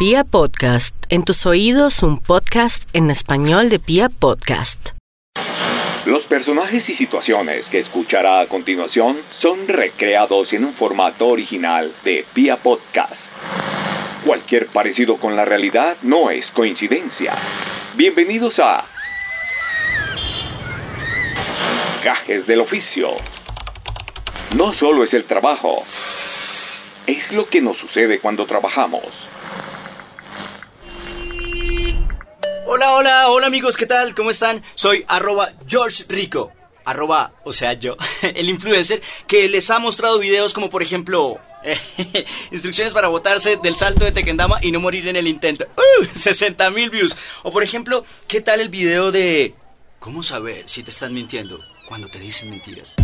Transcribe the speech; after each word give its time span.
Pia 0.00 0.24
Podcast, 0.24 0.96
en 1.10 1.24
tus 1.24 1.44
oídos 1.44 2.02
un 2.02 2.16
podcast 2.16 2.88
en 2.94 3.10
español 3.10 3.68
de 3.68 3.78
Pia 3.78 4.08
Podcast. 4.08 4.92
Los 6.06 6.22
personajes 6.22 6.88
y 6.88 6.96
situaciones 6.96 7.66
que 7.66 7.80
escuchará 7.80 8.40
a 8.40 8.46
continuación 8.46 9.18
son 9.42 9.68
recreados 9.68 10.54
en 10.54 10.64
un 10.64 10.72
formato 10.72 11.26
original 11.26 11.92
de 12.02 12.24
Pia 12.32 12.56
Podcast. 12.56 13.12
Cualquier 14.24 14.68
parecido 14.68 15.18
con 15.18 15.36
la 15.36 15.44
realidad 15.44 15.98
no 16.00 16.30
es 16.30 16.46
coincidencia. 16.54 17.34
Bienvenidos 17.94 18.54
a 18.58 18.82
Gajes 22.02 22.46
del 22.46 22.60
Oficio. 22.60 23.10
No 24.56 24.72
solo 24.72 25.04
es 25.04 25.12
el 25.12 25.24
trabajo, 25.24 25.84
es 27.06 27.30
lo 27.32 27.46
que 27.46 27.60
nos 27.60 27.76
sucede 27.76 28.18
cuando 28.18 28.46
trabajamos. 28.46 29.29
Hola, 32.72 32.94
hola, 32.94 33.28
hola 33.30 33.48
amigos, 33.48 33.76
¿qué 33.76 33.84
tal? 33.84 34.14
¿Cómo 34.14 34.30
están? 34.30 34.62
Soy 34.76 35.04
arroba 35.08 35.50
George 35.66 36.04
Rico. 36.08 36.52
Arroba, 36.84 37.32
o 37.44 37.52
sea, 37.52 37.72
yo, 37.72 37.96
el 38.22 38.48
influencer 38.48 39.02
que 39.26 39.48
les 39.48 39.68
ha 39.72 39.80
mostrado 39.80 40.20
videos 40.20 40.52
como 40.54 40.70
por 40.70 40.80
ejemplo 40.80 41.40
instrucciones 42.52 42.92
para 42.92 43.08
botarse 43.08 43.56
del 43.56 43.74
salto 43.74 44.04
de 44.04 44.12
Tequendama 44.12 44.60
y 44.62 44.70
no 44.70 44.78
morir 44.78 45.08
en 45.08 45.16
el 45.16 45.26
intento. 45.26 45.66
¡Uh! 46.00 46.04
60 46.14 46.70
mil 46.70 46.90
views. 46.90 47.16
O 47.42 47.50
por 47.50 47.64
ejemplo, 47.64 48.04
¿qué 48.28 48.40
tal 48.40 48.60
el 48.60 48.68
video 48.68 49.10
de 49.10 49.52
cómo 49.98 50.22
saber 50.22 50.68
si 50.68 50.84
te 50.84 50.92
están 50.92 51.12
mintiendo 51.12 51.58
cuando 51.88 52.06
te 52.06 52.20
dicen 52.20 52.50
mentiras? 52.50 52.94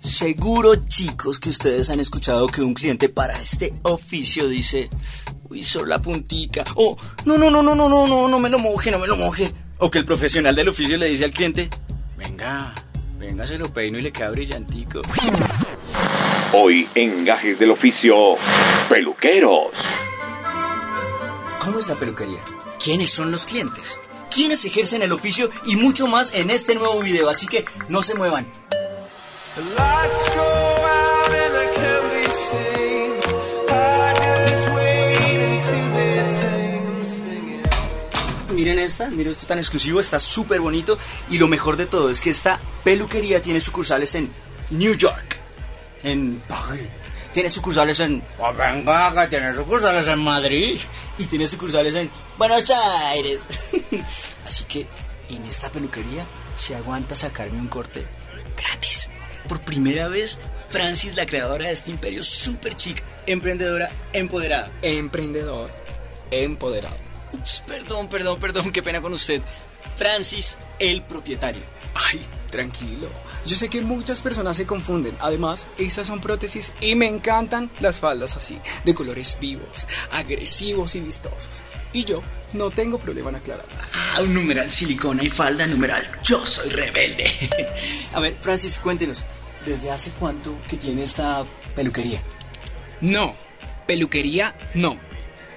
Seguro, 0.00 0.74
chicos, 0.88 1.38
que 1.38 1.48
ustedes 1.50 1.90
han 1.90 2.00
escuchado 2.00 2.46
que 2.46 2.62
un 2.62 2.74
cliente 2.74 3.08
para 3.08 3.40
este 3.40 3.72
oficio 3.82 4.48
dice, 4.48 4.90
uy, 5.52 5.62
solo 5.62 5.86
la 5.86 6.00
puntica. 6.00 6.64
O, 6.76 6.96
no, 7.26 7.36
no, 7.36 7.50
no, 7.50 7.62
no, 7.62 7.74
no, 7.74 7.88
no, 7.88 8.06
no, 8.06 8.28
no 8.28 8.38
me 8.38 8.48
lo 8.48 8.58
moje, 8.58 8.90
no 8.90 8.98
me 8.98 9.06
lo 9.06 9.16
moje. 9.16 9.52
O 9.78 9.90
que 9.90 9.98
el 9.98 10.04
profesional 10.04 10.54
del 10.54 10.68
oficio 10.70 10.96
le 10.96 11.06
dice 11.06 11.24
al 11.24 11.30
cliente, 11.30 11.68
venga, 12.16 12.74
venga, 13.18 13.46
se 13.46 13.58
lo 13.58 13.72
peino 13.72 13.98
y 13.98 14.02
le 14.02 14.12
queda 14.12 14.30
brillantico. 14.30 15.02
Hoy 16.54 16.88
en 16.94 17.24
Gajes 17.24 17.58
del 17.58 17.70
Oficio, 17.70 18.14
peluqueros. 18.88 19.72
¿Cómo 21.60 21.78
es 21.78 21.88
la 21.88 21.96
peluquería? 21.96 22.40
¿Quiénes 22.82 23.10
son 23.10 23.30
los 23.30 23.46
clientes? 23.46 23.98
¿Quiénes 24.30 24.64
ejercen 24.64 25.02
el 25.02 25.12
oficio? 25.12 25.50
Y 25.66 25.76
mucho 25.76 26.06
más 26.06 26.34
en 26.34 26.50
este 26.50 26.74
nuevo 26.74 27.00
video, 27.00 27.28
así 27.28 27.46
que 27.46 27.64
no 27.88 28.02
se 28.02 28.14
muevan. 28.14 28.46
Lights 29.56 30.30
go 30.34 30.71
esta, 38.82 39.08
miren 39.08 39.32
esto 39.32 39.46
tan 39.46 39.58
exclusivo, 39.58 40.00
está 40.00 40.18
súper 40.18 40.60
bonito 40.60 40.98
y 41.30 41.38
lo 41.38 41.48
mejor 41.48 41.76
de 41.76 41.86
todo 41.86 42.10
es 42.10 42.20
que 42.20 42.30
esta 42.30 42.58
peluquería 42.84 43.40
tiene 43.40 43.60
sucursales 43.60 44.14
en 44.14 44.30
New 44.70 44.94
York, 44.94 45.38
en 46.02 46.42
París, 46.48 46.88
tiene 47.32 47.48
sucursales 47.48 48.00
en 48.00 48.22
venga, 48.56 49.22
que 49.22 49.28
tiene 49.28 49.54
sucursales 49.54 50.06
en 50.08 50.18
Madrid 50.18 50.78
y 51.18 51.24
tiene 51.24 51.46
sucursales 51.46 51.94
en 51.94 52.10
Buenos 52.36 52.70
Aires. 52.70 53.40
Así 54.46 54.64
que 54.64 54.86
en 55.30 55.44
esta 55.44 55.70
peluquería 55.70 56.24
se 56.56 56.74
aguanta 56.74 57.14
sacarme 57.14 57.58
un 57.58 57.68
corte 57.68 58.06
gratis. 58.56 59.08
Por 59.48 59.64
primera 59.64 60.08
vez, 60.08 60.38
Francis, 60.70 61.16
la 61.16 61.26
creadora 61.26 61.66
de 61.66 61.72
este 61.72 61.90
imperio 61.90 62.22
super 62.22 62.76
chic, 62.76 63.02
emprendedora, 63.26 63.90
empoderada. 64.12 64.70
Emprendedor, 64.82 65.70
empoderado. 66.30 67.11
Ups, 67.32 67.62
perdón, 67.66 68.08
perdón, 68.08 68.38
perdón, 68.38 68.72
qué 68.72 68.82
pena 68.82 69.00
con 69.00 69.12
usted. 69.12 69.42
Francis, 69.96 70.58
el 70.78 71.02
propietario. 71.02 71.62
Ay, 71.94 72.20
tranquilo. 72.50 73.08
Yo 73.44 73.56
sé 73.56 73.68
que 73.68 73.80
muchas 73.82 74.20
personas 74.20 74.56
se 74.56 74.66
confunden. 74.66 75.16
Además, 75.20 75.66
estas 75.78 76.06
son 76.06 76.20
prótesis 76.20 76.72
y 76.80 76.94
me 76.94 77.08
encantan 77.08 77.70
las 77.80 77.98
faldas 77.98 78.36
así, 78.36 78.58
de 78.84 78.94
colores 78.94 79.36
vivos, 79.40 79.88
agresivos 80.12 80.94
y 80.94 81.00
vistosos. 81.00 81.62
Y 81.92 82.04
yo 82.04 82.22
no 82.52 82.70
tengo 82.70 82.98
problema 82.98 83.30
en 83.30 83.36
aclarar. 83.36 83.66
Ah, 83.94 84.20
un 84.22 84.32
numeral 84.32 84.70
silicona 84.70 85.22
y 85.24 85.28
falda, 85.28 85.66
numeral 85.66 86.02
yo 86.22 86.44
soy 86.46 86.70
rebelde. 86.70 87.30
A 88.14 88.20
ver, 88.20 88.36
Francis, 88.40 88.78
cuéntenos, 88.78 89.24
¿desde 89.66 89.90
hace 89.90 90.12
cuánto 90.12 90.54
que 90.68 90.76
tiene 90.76 91.02
esta 91.02 91.44
peluquería? 91.74 92.22
No, 93.00 93.34
peluquería 93.86 94.54
no. 94.74 95.11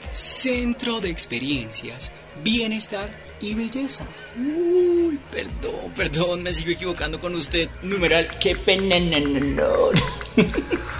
Centro 0.09 1.01
de 1.01 1.09
experiencias, 1.09 2.11
bienestar 2.43 3.09
y 3.41 3.53
belleza. 3.53 4.05
Uy, 4.37 5.19
perdón, 5.31 5.93
perdón, 5.95 6.43
me 6.43 6.53
sigo 6.53 6.71
equivocando 6.71 7.19
con 7.19 7.35
usted. 7.35 7.69
Numeral, 7.83 8.29
qué 8.39 8.55
pena, 8.55 8.99
no, 8.99 9.19
no, 9.19 9.39
no. 9.39 9.65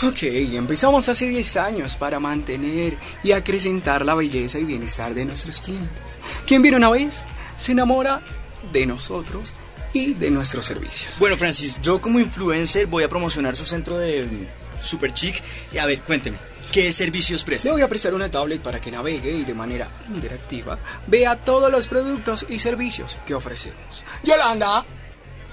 Ok, 0.00 0.22
empezamos 0.22 1.08
hace 1.08 1.26
10 1.26 1.56
años 1.56 1.96
para 1.96 2.20
mantener 2.20 2.96
y 3.24 3.32
acrecentar 3.32 4.04
la 4.04 4.14
belleza 4.14 4.60
y 4.60 4.64
bienestar 4.64 5.12
de 5.12 5.24
nuestros 5.24 5.58
clientes. 5.58 6.20
Quien 6.46 6.62
viene 6.62 6.76
una 6.76 6.88
vez 6.88 7.24
se 7.56 7.72
enamora 7.72 8.22
de 8.72 8.86
nosotros 8.86 9.56
y 9.92 10.14
de 10.14 10.30
nuestros 10.30 10.66
servicios. 10.66 11.18
Bueno, 11.18 11.36
Francis, 11.36 11.80
yo 11.82 12.00
como 12.00 12.20
influencer 12.20 12.86
voy 12.86 13.02
a 13.02 13.08
promocionar 13.08 13.56
su 13.56 13.64
centro 13.64 13.98
de 13.98 14.22
mm, 14.24 14.46
super 14.80 15.12
chic. 15.12 15.42
Y 15.72 15.78
a 15.78 15.86
ver, 15.86 16.02
cuénteme, 16.02 16.38
¿qué 16.72 16.92
servicios 16.92 17.42
Le 17.42 17.46
presta? 17.46 17.72
voy 17.72 17.82
a 17.82 17.88
prestar 17.88 18.14
una 18.14 18.30
tablet 18.30 18.62
para 18.62 18.80
que 18.80 18.90
navegue 18.90 19.30
y 19.30 19.44
de 19.44 19.54
manera 19.54 19.88
interactiva 20.08 20.78
vea 21.06 21.36
todos 21.36 21.70
los 21.70 21.86
productos 21.86 22.46
y 22.48 22.58
servicios 22.58 23.18
que 23.26 23.34
ofrecemos. 23.34 24.02
Yolanda, 24.22 24.84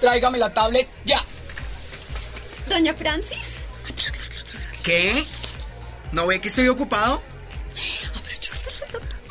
tráigame 0.00 0.38
la 0.38 0.52
tablet 0.52 0.88
ya. 1.04 1.22
Doña 2.68 2.94
Francis. 2.94 3.58
¿Qué? 4.82 5.24
¿No 6.12 6.26
ve 6.26 6.40
que 6.40 6.48
estoy 6.48 6.68
ocupado? 6.68 7.22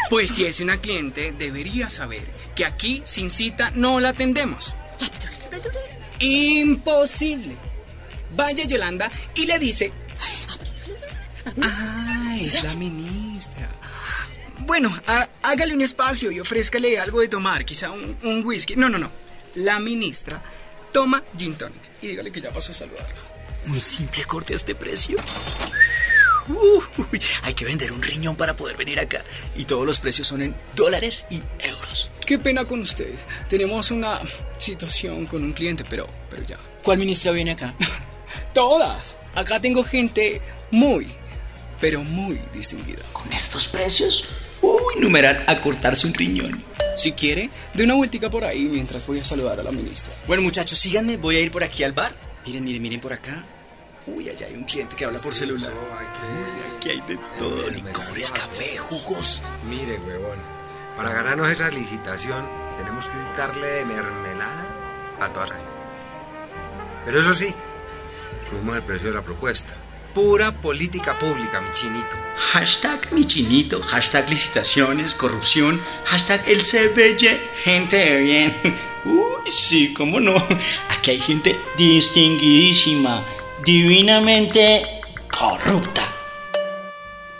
Pues 0.09 0.31
si 0.31 0.45
es 0.45 0.59
una 0.59 0.77
cliente, 0.77 1.33
debería 1.37 1.89
saber 1.89 2.23
que 2.55 2.65
aquí 2.65 3.01
sin 3.05 3.29
cita 3.31 3.71
no 3.73 3.99
la 3.99 4.09
atendemos. 4.09 4.75
Imposible. 6.19 7.55
Vaya 8.35 8.65
Yolanda 8.65 9.11
y 9.35 9.45
le 9.45 9.59
dice... 9.59 9.91
Ah, 11.61 12.37
es 12.39 12.63
la 12.63 12.73
ministra. 12.75 13.69
Bueno, 14.59 14.95
há- 15.07 15.29
hágale 15.43 15.73
un 15.73 15.81
espacio 15.81 16.31
y 16.31 16.39
ofrézcale 16.39 16.97
algo 16.99 17.19
de 17.21 17.27
tomar, 17.27 17.65
quizá 17.65 17.91
un, 17.91 18.17
un 18.23 18.45
whisky. 18.45 18.75
No, 18.75 18.89
no, 18.89 18.97
no. 18.97 19.11
La 19.55 19.79
ministra 19.79 20.41
toma 20.91 21.23
gin 21.37 21.55
tonic 21.55 21.81
y 22.01 22.07
dígale 22.07 22.31
que 22.31 22.41
ya 22.41 22.51
pasó 22.51 22.71
a 22.71 22.75
saludarla. 22.75 23.15
¿Un 23.67 23.79
simple 23.79 24.23
corte 24.25 24.53
a 24.53 24.55
este 24.55 24.75
precio? 24.75 25.17
Uy, 26.47 27.19
hay 27.41 27.53
que 27.55 27.65
vender 27.65 27.91
un 27.91 28.01
riñón 28.03 28.35
para 28.35 28.55
poder 28.55 28.77
venir 28.77 28.99
acá. 28.99 29.23
Y 29.55 29.65
todos 29.65 29.85
los 29.85 29.99
precios 29.99 30.27
son 30.27 30.41
en 30.43 30.55
dólares 30.75 31.25
y 31.29 31.41
euros. 31.59 32.11
Qué 32.25 32.37
pena 32.37 32.65
con 32.65 32.81
usted. 32.81 33.13
Tenemos 33.49 33.89
una 33.91 34.19
situación 34.57 35.25
con 35.25 35.43
un 35.43 35.53
cliente, 35.53 35.83
pero, 35.89 36.07
pero 36.29 36.43
ya. 36.45 36.57
¿Cuál 36.83 36.99
ministra 36.99 37.31
viene 37.31 37.51
acá? 37.51 37.73
Todas. 38.53 39.17
Acá 39.33 39.59
tengo 39.59 39.83
gente 39.83 40.41
muy, 40.69 41.07
pero 41.79 42.03
muy 42.03 42.41
distinguida. 42.53 43.03
¿Con 43.11 43.31
estos 43.33 43.67
precios? 43.67 44.27
Uy, 44.61 44.99
numeral, 44.99 45.43
a 45.47 45.59
cortarse 45.61 46.07
un 46.07 46.13
riñón. 46.13 46.63
Si 46.97 47.11
quiere, 47.11 47.49
de 47.73 47.83
una 47.83 47.95
vueltica 47.95 48.29
por 48.29 48.45
ahí 48.45 48.63
mientras 48.63 49.05
voy 49.05 49.19
a 49.19 49.25
saludar 49.25 49.59
a 49.59 49.63
la 49.63 49.71
ministra. 49.71 50.13
Bueno, 50.27 50.43
muchachos, 50.43 50.79
síganme. 50.79 51.17
Voy 51.17 51.35
a 51.35 51.41
ir 51.41 51.51
por 51.51 51.63
aquí 51.63 51.83
al 51.83 51.91
bar. 51.91 52.15
Miren, 52.45 52.63
miren, 52.63 52.81
miren 52.81 53.01
por 53.01 53.11
acá. 53.11 53.45
Uy, 54.07 54.29
allá 54.29 54.47
hay 54.47 54.53
un 54.53 54.63
cliente 54.63 54.95
que 54.95 55.03
habla 55.03 55.19
por 55.19 55.33
celular. 55.33 55.73
Uy, 55.73 56.75
aquí 56.75 56.89
hay 56.89 57.01
de 57.01 57.19
todo. 57.37 57.69
Licores, 57.69 58.31
café, 58.31 58.77
jugos. 58.77 59.41
Mire, 59.67 59.97
huevón, 59.97 60.39
para 60.95 61.11
ganarnos 61.11 61.49
esa 61.49 61.69
licitación 61.69 62.47
tenemos 62.77 63.07
que 63.07 63.17
darle 63.37 63.67
de 63.67 63.85
mermelada 63.85 65.17
a 65.19 65.33
toda 65.33 65.47
la 65.47 65.55
gente. 65.55 65.71
Pero 67.05 67.19
eso 67.19 67.33
sí, 67.33 67.53
subimos 68.47 68.75
el 68.75 68.83
precio 68.83 69.09
de 69.09 69.15
la 69.15 69.21
propuesta. 69.21 69.75
Pura 70.15 70.61
política 70.61 71.19
pública, 71.19 71.59
mi 71.59 71.71
chinito. 71.73 72.15
Hashtag 72.37 73.11
mi 73.11 73.25
chinito, 73.25 73.81
hashtag 73.81 74.29
licitaciones, 74.29 75.13
corrupción, 75.13 75.81
hashtag 76.05 76.41
el 76.47 76.61
gente 76.61 77.97
de 77.97 78.21
bien. 78.21 78.55
Uy, 79.03 79.51
sí, 79.51 79.93
cómo 79.93 80.21
no. 80.21 80.35
Aquí 80.87 81.11
hay 81.11 81.19
gente 81.19 81.59
distinguidísima, 81.75 83.25
divinamente 83.65 85.01
corrupta. 85.37 86.07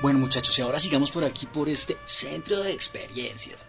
Bueno, 0.01 0.19
muchachos, 0.19 0.59
y 0.59 0.61
ahora 0.61 0.77
sigamos 0.77 1.11
por 1.11 1.23
aquí, 1.23 1.45
por 1.45 1.69
este 1.69 1.95
centro 2.03 2.61
de 2.61 2.73
experiencias. 2.73 3.65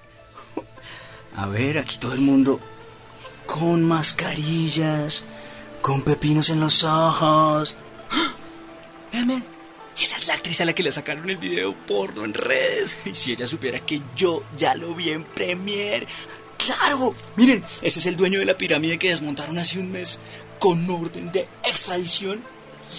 A 1.36 1.46
ver, 1.46 1.78
aquí 1.78 1.96
todo 1.98 2.12
el 2.12 2.22
mundo 2.22 2.58
con 3.46 3.84
mascarillas, 3.84 5.22
con 5.80 6.02
pepinos 6.02 6.50
en 6.50 6.58
los 6.58 6.82
ojos. 6.82 7.76
Esa 10.00 10.16
es 10.16 10.26
la 10.26 10.34
actriz 10.34 10.60
a 10.60 10.66
la 10.66 10.74
que 10.74 10.82
le 10.82 10.92
sacaron 10.92 11.28
el 11.30 11.38
video 11.38 11.74
porno 11.74 12.24
en 12.24 12.34
redes. 12.34 13.06
Y 13.06 13.14
si 13.14 13.32
ella 13.32 13.46
supiera 13.46 13.80
que 13.80 14.02
yo 14.14 14.42
ya 14.56 14.74
lo 14.74 14.94
vi 14.94 15.10
en 15.10 15.24
Premiere. 15.24 16.06
¡Claro! 16.58 17.14
Miren, 17.36 17.64
ese 17.80 18.00
es 18.00 18.06
el 18.06 18.16
dueño 18.16 18.38
de 18.38 18.44
la 18.44 18.58
pirámide 18.58 18.98
que 18.98 19.08
desmontaron 19.08 19.58
hace 19.58 19.78
un 19.78 19.90
mes 19.90 20.18
con 20.58 20.88
orden 20.90 21.32
de 21.32 21.48
extradición 21.64 22.42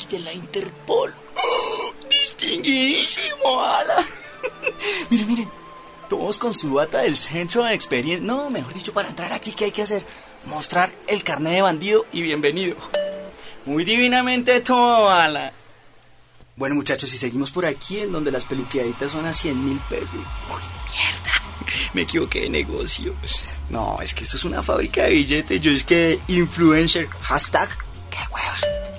y 0.01 0.11
de 0.11 0.19
la 0.19 0.33
Interpol. 0.33 1.13
¡Oh! 1.35 1.93
¡Distinguidísimo, 2.09 3.61
ala! 3.61 4.03
miren, 5.09 5.27
miren. 5.27 5.49
Todos 6.09 6.37
con 6.37 6.53
su 6.53 6.73
bata 6.73 6.99
del 6.99 7.17
centro 7.17 7.63
de 7.63 7.73
experiencia. 7.73 8.25
No, 8.25 8.49
mejor 8.49 8.73
dicho, 8.73 8.93
para 8.93 9.09
entrar 9.09 9.33
aquí, 9.33 9.51
¿qué 9.51 9.65
hay 9.65 9.71
que 9.71 9.81
hacer? 9.81 10.03
Mostrar 10.45 10.89
el 11.07 11.23
carnet 11.23 11.53
de 11.53 11.61
bandido 11.61 12.05
y 12.13 12.21
bienvenido. 12.21 12.77
Muy 13.65 13.83
divinamente 13.83 14.61
todo, 14.61 15.09
ala. 15.09 15.53
Bueno, 16.57 16.73
muchachos, 16.73 17.11
si 17.11 17.17
seguimos 17.17 17.51
por 17.51 17.67
aquí, 17.67 17.99
en 17.99 18.11
donde 18.11 18.31
las 18.31 18.43
peluqueaditas 18.43 19.11
son 19.11 19.23
a 19.27 19.31
100 19.31 19.63
mil 19.63 19.79
pesos. 19.87 20.09
Uy, 20.09 20.61
mierda. 20.91 21.31
Me 21.93 22.01
equivoqué 22.01 22.41
de 22.41 22.49
negocio. 22.49 23.13
No, 23.69 23.99
es 24.01 24.15
que 24.15 24.23
esto 24.23 24.37
es 24.37 24.43
una 24.43 24.63
fábrica 24.63 25.03
de 25.03 25.11
billetes. 25.11 25.61
Yo 25.61 25.71
es 25.71 25.83
que 25.83 26.19
influencer. 26.27 27.07
Hashtag. 27.21 27.69
¡Qué 28.09 28.17
hueva! 28.33 28.57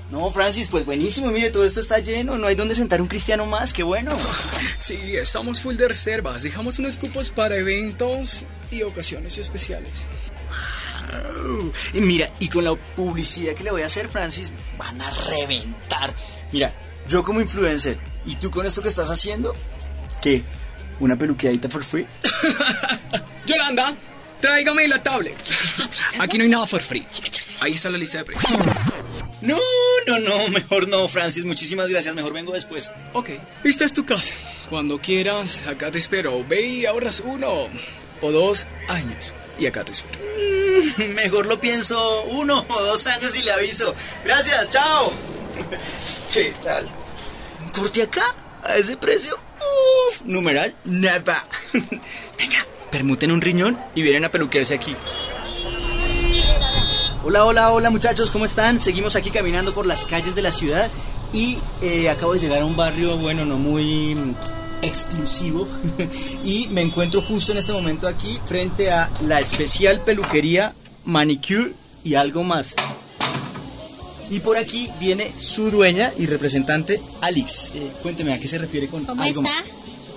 No, 0.09 0.31
Francis, 0.31 0.69
pues 0.71 0.87
buenísimo. 0.87 1.33
Mire, 1.33 1.51
todo 1.51 1.65
esto 1.65 1.81
está 1.81 1.99
lleno. 1.99 2.39
No 2.39 2.47
hay 2.47 2.55
donde 2.55 2.77
sentar 2.77 3.03
un 3.03 3.09
cristiano 3.09 3.45
más. 3.45 3.73
¡Qué 3.73 3.83
bueno! 3.83 4.17
Sí, 4.79 5.17
estamos 5.17 5.61
full 5.61 5.75
de 5.75 5.89
reservas. 5.89 6.45
Dejamos 6.45 6.79
unos 6.79 6.97
cupos 6.99 7.31
para 7.31 7.57
eventos 7.57 8.45
y 8.71 8.83
ocasiones 8.83 9.37
especiales. 9.37 10.07
Wow. 11.43 11.73
Y 11.95 12.01
mira, 12.03 12.33
y 12.39 12.49
con 12.49 12.63
la 12.63 12.77
publicidad 12.77 13.55
que 13.55 13.65
le 13.65 13.73
voy 13.73 13.83
a 13.83 13.87
hacer, 13.87 14.09
Francis, 14.09 14.53
van 14.79 15.01
a 15.01 15.11
reventar. 15.11 16.15
Mira, 16.53 16.73
yo 17.09 17.23
como 17.25 17.41
influencer, 17.41 17.99
¿y 18.27 18.37
tú 18.37 18.51
con 18.51 18.67
esto 18.67 18.83
que 18.83 18.89
estás 18.89 19.11
haciendo? 19.11 19.55
¿Qué? 20.21 20.43
¿Una 21.01 21.17
peluqueadita 21.17 21.69
for 21.69 21.85
free? 21.85 22.07
Yolanda, 23.47 23.97
tráigame 24.41 24.87
la 24.89 25.03
tablet. 25.03 25.37
Aquí 26.19 26.39
no 26.39 26.45
hay 26.45 26.51
nada 26.51 26.67
for 26.67 26.81
free. 26.81 27.07
Ahí 27.61 27.75
está 27.75 27.91
la 27.91 27.99
lista 27.99 28.19
de 28.19 28.25
precios. 28.25 28.53
No, 29.41 29.57
no, 30.07 30.19
no, 30.19 30.49
mejor 30.49 30.89
no, 30.89 31.07
Francis. 31.09 31.45
Muchísimas 31.45 31.89
gracias. 31.89 32.15
Mejor 32.15 32.33
vengo 32.33 32.53
después. 32.53 32.91
Ok, 33.13 33.31
esta 33.65 33.85
es 33.85 33.93
tu 33.93 34.05
casa. 34.05 34.35
Cuando 34.69 35.01
quieras, 35.01 35.63
acá 35.67 35.91
te 35.91 35.99
espero. 35.99 36.45
Ve 36.47 36.67
y 36.67 36.87
ahorras 36.87 37.21
uno 37.25 37.69
o 38.21 38.33
dos 38.33 38.67
años. 38.89 39.35
Y 39.59 39.67
acá 39.67 39.85
te 39.85 39.93
espero. 39.93 40.19
Mm, 40.19 41.15
Mejor 41.15 41.47
lo 41.47 41.61
pienso 41.61 42.23
uno 42.25 42.67
o 42.69 42.83
dos 42.83 43.07
años 43.07 43.37
y 43.37 43.43
le 43.43 43.53
aviso. 43.53 43.95
Gracias, 44.25 44.71
chao. 44.71 45.13
¿Qué 46.39 46.55
tal? 46.63 46.87
¿Un 47.65 47.71
corte 47.71 48.01
acá? 48.01 48.23
¿A 48.63 48.77
ese 48.77 48.97
precio? 48.97 49.37
Uf, 49.59 50.21
numeral, 50.25 50.73
nada. 50.85 51.45
Venga, 51.73 52.65
permuten 52.93 53.33
un 53.33 53.41
riñón 53.41 53.77
y 53.97 54.03
vienen 54.03 54.25
a 54.25 54.31
peluquearse 54.31 54.73
aquí. 54.73 54.95
Hola, 57.25 57.45
hola, 57.45 57.73
hola 57.73 57.91
muchachos, 57.91 58.31
¿cómo 58.31 58.45
están? 58.45 58.79
Seguimos 58.79 59.17
aquí 59.17 59.33
caminando 59.33 59.75
por 59.75 59.85
las 59.85 60.07
calles 60.07 60.37
de 60.37 60.43
la 60.43 60.53
ciudad 60.53 60.89
y 61.33 61.59
eh, 61.83 62.09
acabo 62.09 62.35
de 62.35 62.39
llegar 62.39 62.63
a 62.63 62.67
un 62.67 62.77
barrio, 62.77 63.17
bueno, 63.17 63.45
no 63.45 63.59
muy 63.59 64.15
mm, 64.15 64.37
exclusivo 64.83 65.67
y 66.45 66.69
me 66.71 66.83
encuentro 66.83 67.21
justo 67.21 67.51
en 67.51 67.59
este 67.59 67.73
momento 67.73 68.07
aquí 68.07 68.39
frente 68.47 68.93
a 68.93 69.11
la 69.23 69.41
especial 69.41 70.03
peluquería 70.03 70.73
Manicure 71.05 71.73
y 72.05 72.15
algo 72.15 72.45
más. 72.45 72.77
Y 74.31 74.41
por 74.41 74.57
aquí 74.59 74.91
viene 75.01 75.33
su 75.39 75.71
dueña 75.71 76.13
y 76.19 76.27
representante, 76.27 77.01
Alex. 77.21 77.73
Eh, 77.75 77.91
cuénteme, 78.03 78.33
¿a 78.35 78.39
qué 78.39 78.47
se 78.49 78.59
refiere 78.59 78.89
con 78.89 79.05
¿Cómo 79.05 79.23
algo 79.23 79.43
está? 79.43 79.55
más? 79.55 79.65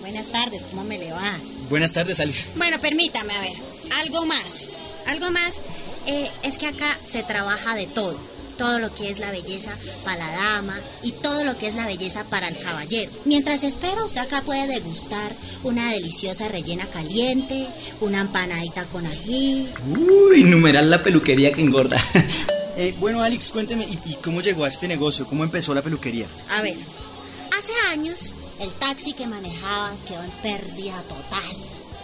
Buenas 0.01 0.27
tardes, 0.31 0.63
¿cómo 0.69 0.83
me 0.83 0.97
le 0.97 1.11
va? 1.11 1.37
Buenas 1.69 1.93
tardes, 1.93 2.19
Alex. 2.19 2.47
Bueno, 2.55 2.79
permítame, 2.81 3.33
a 3.33 3.39
ver, 3.41 3.53
algo 4.01 4.25
más. 4.25 4.69
Algo 5.07 5.31
más, 5.31 5.61
eh, 6.07 6.29
es 6.43 6.57
que 6.57 6.67
acá 6.67 6.97
se 7.05 7.23
trabaja 7.23 7.75
de 7.75 7.87
todo. 7.87 8.19
Todo 8.57 8.77
lo 8.79 8.93
que 8.93 9.09
es 9.09 9.17
la 9.17 9.31
belleza 9.31 9.71
para 10.03 10.17
la 10.27 10.33
dama 10.35 10.79
y 11.01 11.13
todo 11.13 11.43
lo 11.43 11.57
que 11.57 11.65
es 11.67 11.73
la 11.73 11.87
belleza 11.87 12.25
para 12.25 12.47
el 12.47 12.59
caballero. 12.59 13.09
Mientras 13.25 13.63
espera, 13.63 14.03
usted 14.03 14.19
acá 14.19 14.41
puede 14.43 14.67
degustar 14.67 15.35
una 15.63 15.91
deliciosa 15.91 16.47
rellena 16.47 16.85
caliente, 16.85 17.65
una 18.01 18.21
empanadita 18.21 18.85
con 18.85 19.07
ají. 19.07 19.67
Uy, 19.87 20.43
numeral 20.43 20.91
la 20.91 21.01
peluquería 21.01 21.51
que 21.53 21.61
engorda. 21.61 21.97
Eh, 22.77 22.95
bueno, 22.99 23.21
Alex, 23.21 23.51
cuénteme, 23.51 23.85
¿y, 23.85 23.99
y 24.11 24.15
cómo 24.15 24.41
llegó 24.41 24.63
a 24.63 24.67
este 24.67 24.87
negocio? 24.87 25.27
¿Cómo 25.27 25.43
empezó 25.43 25.73
la 25.73 25.81
peluquería? 25.81 26.27
A 26.49 26.61
ver, 26.61 26.77
hace 27.57 27.71
años 27.91 28.33
el 28.59 28.69
taxi 28.73 29.13
que 29.13 29.27
manejaba 29.27 29.91
quedó 30.07 30.23
en 30.23 30.31
pérdida 30.41 31.01
total. 31.03 31.55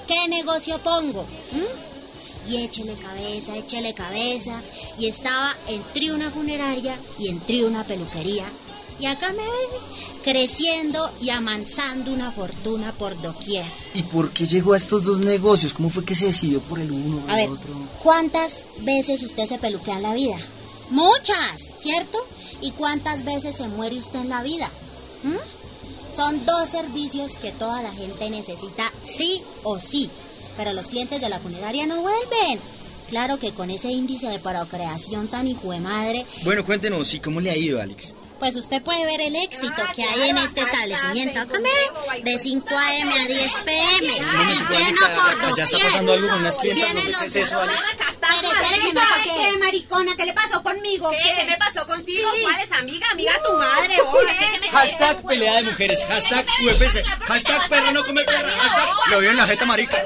¿Qué 0.08 0.28
negocio 0.28 0.80
pongo? 0.80 1.24
¿Mm? 1.52 2.52
Y 2.52 2.64
échele 2.64 2.96
cabeza, 2.96 3.58
échele 3.58 3.94
cabeza. 3.94 4.62
Y 4.98 5.08
estaba 5.08 5.54
entre 5.68 6.12
una 6.14 6.32
funeraria 6.32 6.98
y 7.20 7.28
entre 7.28 7.66
una 7.66 7.84
peluquería. 7.84 8.46
Y 9.00 9.06
acá 9.06 9.30
me 9.32 9.44
ven 9.44 9.82
creciendo 10.24 11.12
y 11.22 11.30
amansando 11.30 12.12
una 12.12 12.32
fortuna 12.32 12.92
por 12.94 13.22
doquier. 13.22 13.66
¿Y 13.94 14.02
por 14.04 14.32
qué 14.32 14.46
llegó 14.46 14.74
a 14.74 14.78
estos 14.78 15.04
dos 15.04 15.20
negocios? 15.20 15.74
¿Cómo 15.74 15.90
fue 15.90 16.04
que 16.04 16.16
se 16.16 16.28
decidió 16.28 16.60
por 16.62 16.80
el 16.80 16.92
uno 16.92 17.18
o 17.18 17.30
el 17.30 17.36
ver, 17.36 17.50
otro? 17.50 17.74
¿cuántas 18.02 18.66
veces 18.80 19.22
usted 19.24 19.46
se 19.46 19.60
peluquea 19.60 19.98
en 19.98 20.04
la 20.04 20.14
vida? 20.14 20.38
Muchas, 20.90 21.70
¿cierto? 21.80 22.18
¿Y 22.62 22.72
cuántas 22.72 23.26
veces 23.26 23.56
se 23.56 23.68
muere 23.68 23.98
usted 23.98 24.20
en 24.20 24.30
la 24.30 24.42
vida? 24.42 24.70
¿Mm? 25.24 26.16
Son 26.16 26.46
dos 26.46 26.70
servicios 26.70 27.36
que 27.36 27.52
toda 27.52 27.82
la 27.82 27.92
gente 27.92 28.30
necesita 28.30 28.92
sí 29.04 29.44
o 29.64 29.80
sí, 29.80 30.10
pero 30.56 30.74
los 30.74 30.88
clientes 30.88 31.22
de 31.22 31.30
la 31.30 31.40
funeraria 31.40 31.86
no 31.86 32.02
vuelven. 32.02 32.60
Claro 33.10 33.40
que 33.40 33.52
con 33.54 33.70
ese 33.70 33.90
índice 33.90 34.28
de 34.28 34.40
procreación 34.40 35.28
tan 35.28 35.48
hijo 35.48 35.72
de 35.72 35.80
madre, 35.80 36.26
Bueno, 36.44 36.64
cuéntenos, 36.66 37.14
¿y 37.14 37.20
cómo 37.20 37.40
le 37.40 37.52
ha 37.52 37.58
ido, 37.58 37.82
Alex? 37.82 38.14
pues 38.40 38.56
usted 38.56 38.82
puede 38.84 39.04
ver 39.06 39.22
el 39.22 39.36
éxito 39.36 39.82
que 39.96 40.04
hay 40.04 40.30
en 40.30 40.38
este 40.38 40.62
establecimiento. 40.62 41.40
Acá 41.40 41.58
me 41.60 42.22
de 42.22 42.38
5 42.38 42.68
a.m. 42.78 43.12
a 43.12 43.28
10 43.28 43.54
p.m. 43.66 44.14
Y 44.14 44.76
lleno 44.78 45.00
por 45.16 45.46
allá 45.54 45.64
está 45.64 45.80
pasando 45.80 46.14
algo 46.14 46.30
con 46.30 46.40
unas 46.42 46.60
clientas, 46.60 46.94
Vienen 46.94 47.12
no 47.12 47.18
sé 47.18 47.24
los 47.26 47.34
qué 47.34 47.40
es 47.42 47.48
eso, 47.48 47.60
Alex. 47.62 47.80
Espere, 47.82 48.48
espere 48.48 48.80
que 48.82 48.94
no 48.94 49.02
sé 49.02 49.08
qué 49.24 49.58
maricona? 49.58 50.16
¿Qué 50.16 50.26
le 50.26 50.34
pasó 50.34 50.62
conmigo? 50.62 51.10
¿Qué? 51.10 51.34
¿Qué 51.36 51.46
me 51.46 51.58
pasó 51.58 51.88
contigo? 51.88 52.30
¿Cuál 52.44 52.60
es 52.60 52.72
amiga? 52.72 53.08
Amiga 53.12 53.34
tu 53.44 53.58
madre, 53.58 53.96
Hashtag 54.72 55.26
pelea 55.26 55.56
de 55.56 55.64
mujeres, 55.64 56.00
hashtag 56.08 56.46
UFC, 56.64 57.04
hashtag 57.28 57.70
perro 57.70 57.92
no 57.92 58.04
come 58.06 58.24
perra, 58.24 58.50
hashtag 58.50 58.90
lo 59.10 59.20
veo 59.20 59.32
en 59.32 59.38
la 59.38 59.48
jeta 59.48 59.66
marica. 59.66 59.98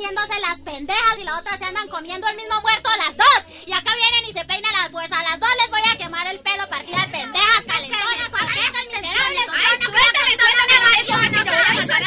Haciéndose 0.00 0.40
las 0.40 0.60
pendejas 0.60 1.18
y 1.18 1.24
la 1.24 1.36
otra 1.38 1.56
se 1.58 1.64
andan 1.64 1.86
comiendo 1.88 2.26
el 2.28 2.36
mismo 2.36 2.60
muerto 2.62 2.88
las 2.96 3.16
dos. 3.16 3.40
Y 3.66 3.72
acá 3.72 3.92
vienen 3.94 4.24
y 4.30 4.32
se 4.32 4.44
peinan 4.46 4.72
las 4.72 4.88
pues 4.90 5.10
a 5.12 5.22
las 5.22 5.38
dos 5.38 5.48
les 5.60 5.70
voy 5.70 5.80
a 5.92 5.98
quemar 5.98 6.26
el 6.28 6.40
pelo 6.40 6.66
partida 6.68 7.00
de 7.02 7.08
pendejas, 7.08 7.64
calentonas, 7.66 8.30
patetas, 8.30 8.86
miserables. 8.88 9.46
Ay, 9.52 9.76
suéltame, 9.82 10.32
suéltame. 10.40 10.70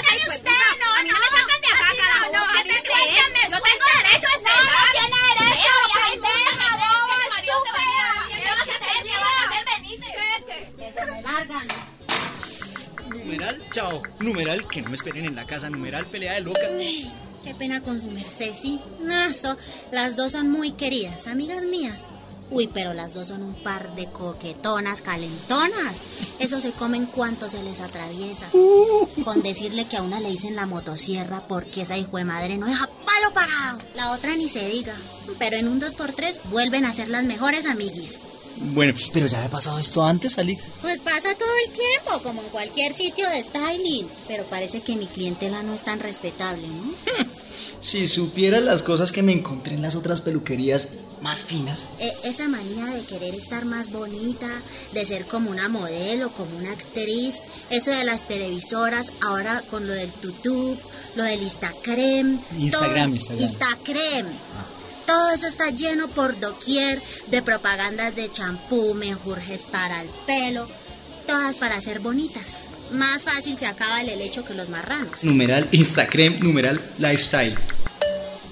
A 0.03 1.03
mí 1.03 1.09
no 1.09 1.19
me 1.19 1.27
sacan 1.27 1.61
de 1.61 1.67
acá, 1.67 1.87
carajo. 1.99 2.31
no, 2.33 2.41
¿Qué 2.53 2.59
a 2.59 2.63
mí 2.63 2.69
te 2.69 2.81
crees? 2.81 2.83
suéltame, 2.83 3.41
Yo 3.43 3.57
tengo 3.61 3.61
suéltame. 3.61 4.03
derecho 4.03 4.27
a 4.27 4.33
No, 4.33 4.41
no 4.41 4.49
estar. 4.49 4.91
tiene 4.93 5.19
derecho, 5.29 5.73
Vea, 5.73 5.77
vieja 5.85 6.01
pendeja, 6.09 6.67
boba, 6.81 7.17
estúpida. 7.37 7.85
¿Qué 8.33 8.49
vas 8.49 8.57
a 8.57 8.73
hacer? 8.73 8.97
¿Qué 9.03 9.15
vas 9.21 9.37
a 9.37 9.43
hacer? 9.45 9.63
Venite. 9.69 10.09
Que 10.77 10.87
se 10.93 11.01
me 11.05 11.17
largan. 11.21 11.67
Numeral, 13.09 13.55
chao. 13.71 14.01
Numeral, 14.19 14.67
que 14.67 14.81
no 14.81 14.89
me 14.89 14.95
esperen 14.95 15.25
en 15.25 15.35
la 15.35 15.45
casa. 15.45 15.69
Numeral, 15.69 16.05
pelea 16.07 16.33
de 16.33 16.41
locas. 16.41 16.69
Qué 17.43 17.53
pena 17.53 17.81
con 17.81 17.99
su 17.99 18.07
merced, 18.07 18.53
sí. 18.59 18.79
No, 19.01 19.33
so- 19.33 19.57
las 19.91 20.15
dos 20.15 20.31
son 20.31 20.49
muy 20.49 20.71
queridas, 20.71 21.27
amigas 21.27 21.63
mías. 21.63 22.05
Uy, 22.51 22.67
pero 22.67 22.93
las 22.93 23.13
dos 23.13 23.29
son 23.29 23.41
un 23.41 23.55
par 23.63 23.95
de 23.95 24.05
coquetonas, 24.11 25.01
calentonas. 25.01 25.97
Eso 26.39 26.61
se 26.61 26.71
comen 26.71 27.05
cuanto 27.07 27.49
se 27.49 27.63
les 27.63 27.79
atraviesa. 27.79 28.45
Con 29.23 29.41
decirle 29.41 29.87
que 29.87 29.97
a 29.97 30.03
una 30.03 30.19
le 30.19 30.29
dicen 30.29 30.55
la 30.55 30.65
motosierra 30.67 31.47
porque 31.47 31.81
esa 31.81 31.97
hijo 31.97 32.17
de 32.17 32.25
madre 32.25 32.57
no 32.57 32.67
deja 32.67 32.85
palo 32.87 33.33
parado. 33.33 33.79
La 33.95 34.11
otra 34.11 34.35
ni 34.35 34.47
se 34.49 34.67
diga. 34.69 34.93
Pero 35.39 35.57
en 35.57 35.67
un 35.67 35.79
2x3 35.81 36.41
vuelven 36.51 36.85
a 36.85 36.93
ser 36.93 37.07
las 37.07 37.23
mejores 37.23 37.65
amiguis. 37.65 38.19
Bueno, 38.57 38.93
pero 39.13 39.27
ya 39.27 39.37
había 39.39 39.49
pasado 39.49 39.79
esto 39.79 40.03
antes, 40.03 40.37
Alex. 40.37 40.65
Pues 40.81 40.99
pasa 40.99 41.33
todo 41.35 41.49
el 41.67 41.73
tiempo, 41.73 42.21
como 42.23 42.41
en 42.41 42.49
cualquier 42.49 42.93
sitio 42.93 43.27
de 43.29 43.43
styling. 43.43 44.07
Pero 44.27 44.43
parece 44.45 44.81
que 44.81 44.95
mi 44.95 45.07
clientela 45.07 45.63
no 45.63 45.73
es 45.73 45.83
tan 45.83 45.99
respetable, 45.99 46.67
¿no? 46.67 46.93
Si 47.79 48.07
supieras 48.07 48.63
las 48.63 48.81
cosas 48.81 49.11
que 49.11 49.21
me 49.21 49.31
encontré 49.31 49.75
en 49.75 49.81
las 49.81 49.95
otras 49.95 50.21
peluquerías 50.21 50.93
más 51.21 51.45
finas. 51.45 51.91
Eh, 51.99 52.13
esa 52.23 52.47
manía 52.47 52.85
de 52.85 53.03
querer 53.03 53.35
estar 53.35 53.65
más 53.65 53.91
bonita, 53.91 54.49
de 54.93 55.05
ser 55.05 55.25
como 55.27 55.51
una 55.51 55.69
modelo, 55.69 56.31
como 56.31 56.57
una 56.57 56.71
actriz, 56.71 57.41
eso 57.69 57.91
de 57.91 58.03
las 58.05 58.27
televisoras, 58.27 59.11
ahora 59.21 59.63
con 59.69 59.85
lo 59.87 59.93
del 59.93 60.11
tutú, 60.11 60.77
lo 61.15 61.23
del 61.23 61.43
Instacrem. 61.43 62.39
Instagram, 62.57 63.11
todo- 63.11 63.15
Instagram. 63.15 63.39
Instacrem. 63.41 64.25
Todo 65.05 65.31
eso 65.31 65.47
está 65.47 65.69
lleno 65.69 66.07
por 66.07 66.39
doquier 66.39 67.01
de 67.27 67.41
propagandas 67.41 68.15
de 68.15 68.31
champú, 68.31 68.93
menjurjes 68.93 69.65
para 69.65 70.01
el 70.01 70.09
pelo, 70.25 70.67
todas 71.27 71.55
para 71.55 71.81
ser 71.81 71.99
bonitas. 71.99 72.55
Más 72.91 73.23
fácil 73.23 73.57
se 73.57 73.65
acaba 73.65 74.01
el 74.01 74.09
helecho 74.09 74.45
que 74.45 74.53
los 74.53 74.69
marranos. 74.69 75.23
Numeral 75.23 75.67
Instacrem, 75.71 76.39
numeral 76.39 76.79
Lifestyle. 76.99 77.57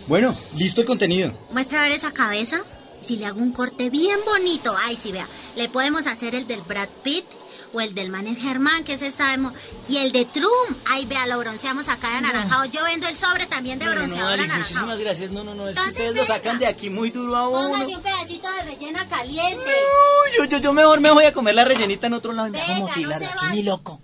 Bueno, 0.07 0.37
listo 0.57 0.81
el 0.81 0.87
contenido. 0.87 1.33
Muestra 1.51 1.79
a 1.79 1.83
ver 1.83 1.91
esa 1.91 2.11
cabeza. 2.11 2.63
Si 3.01 3.15
le 3.17 3.25
hago 3.25 3.39
un 3.39 3.51
corte 3.51 3.89
bien 3.89 4.19
bonito, 4.25 4.75
ay, 4.85 4.95
sí, 4.95 5.11
vea, 5.11 5.27
le 5.55 5.69
podemos 5.69 6.05
hacer 6.05 6.35
el 6.35 6.45
del 6.47 6.61
Brad 6.61 6.89
Pitt 7.03 7.25
o 7.73 7.81
el 7.81 7.93
del 7.93 8.09
Manes 8.09 8.37
Germán, 8.39 8.83
que 8.83 8.93
ese 8.93 9.11
sabemos, 9.11 9.53
y 9.87 9.97
el 9.97 10.11
de 10.11 10.25
Trump. 10.25 10.77
Ay, 10.85 11.05
vea, 11.05 11.25
lo 11.27 11.37
bronceamos 11.39 11.89
acá 11.89 12.09
de 12.09 12.15
anaranjado. 12.17 12.65
Yo 12.65 12.83
vendo 12.83 13.07
el 13.07 13.17
sobre 13.17 13.45
también 13.45 13.79
de 13.79 13.85
No, 13.85 13.91
no, 13.91 14.01
no, 14.01 14.05
bronceador 14.07 14.33
Alex, 14.33 14.45
anaranjado. 14.51 14.85
muchísimas 14.87 14.99
gracias. 14.99 15.31
No, 15.31 15.43
no, 15.43 15.55
no, 15.55 15.67
es 15.69 15.79
que 15.79 15.89
ustedes 15.89 16.15
lo 16.15 16.25
sacan 16.25 16.59
de 16.59 16.67
aquí 16.67 16.89
muy 16.89 17.11
duro 17.11 17.35
a 17.35 17.47
uno. 17.49 17.69
Póngase 17.69 17.95
un 17.95 18.01
pedacito 18.01 18.51
de 18.51 18.63
rellena 18.63 19.07
caliente. 19.07 19.65
Uy, 19.65 20.37
yo, 20.37 20.45
yo, 20.45 20.57
yo 20.57 20.73
mejor 20.73 20.99
me 20.99 21.11
voy 21.11 21.25
a 21.25 21.33
comer 21.33 21.55
la 21.55 21.65
rellenita 21.65 22.07
en 22.07 22.13
otro 22.13 22.33
lado 22.33 22.47
y 22.49 22.51
me 22.51 22.61
hago 22.61 22.87
motilar. 22.87 23.19
no 23.21 23.27
se 23.27 23.31
aquí 23.33 23.45
ni 23.51 23.63
loco. 23.63 23.99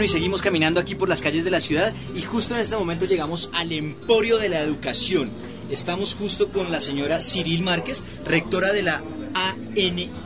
Y 0.00 0.06
seguimos 0.06 0.42
caminando 0.42 0.78
aquí 0.78 0.94
por 0.94 1.08
las 1.08 1.20
calles 1.20 1.42
de 1.44 1.50
la 1.50 1.58
ciudad 1.58 1.92
y 2.14 2.22
justo 2.22 2.54
en 2.54 2.60
este 2.60 2.76
momento 2.76 3.04
llegamos 3.04 3.50
al 3.52 3.72
Emporio 3.72 4.38
de 4.38 4.48
la 4.48 4.60
Educación. 4.60 5.32
Estamos 5.70 6.14
justo 6.14 6.52
con 6.52 6.70
la 6.70 6.78
señora 6.78 7.18
Cyril 7.18 7.64
Márquez, 7.64 8.04
rectora 8.24 8.72
de 8.72 8.82
la 8.84 9.02
ANEPAAF, 9.34 10.18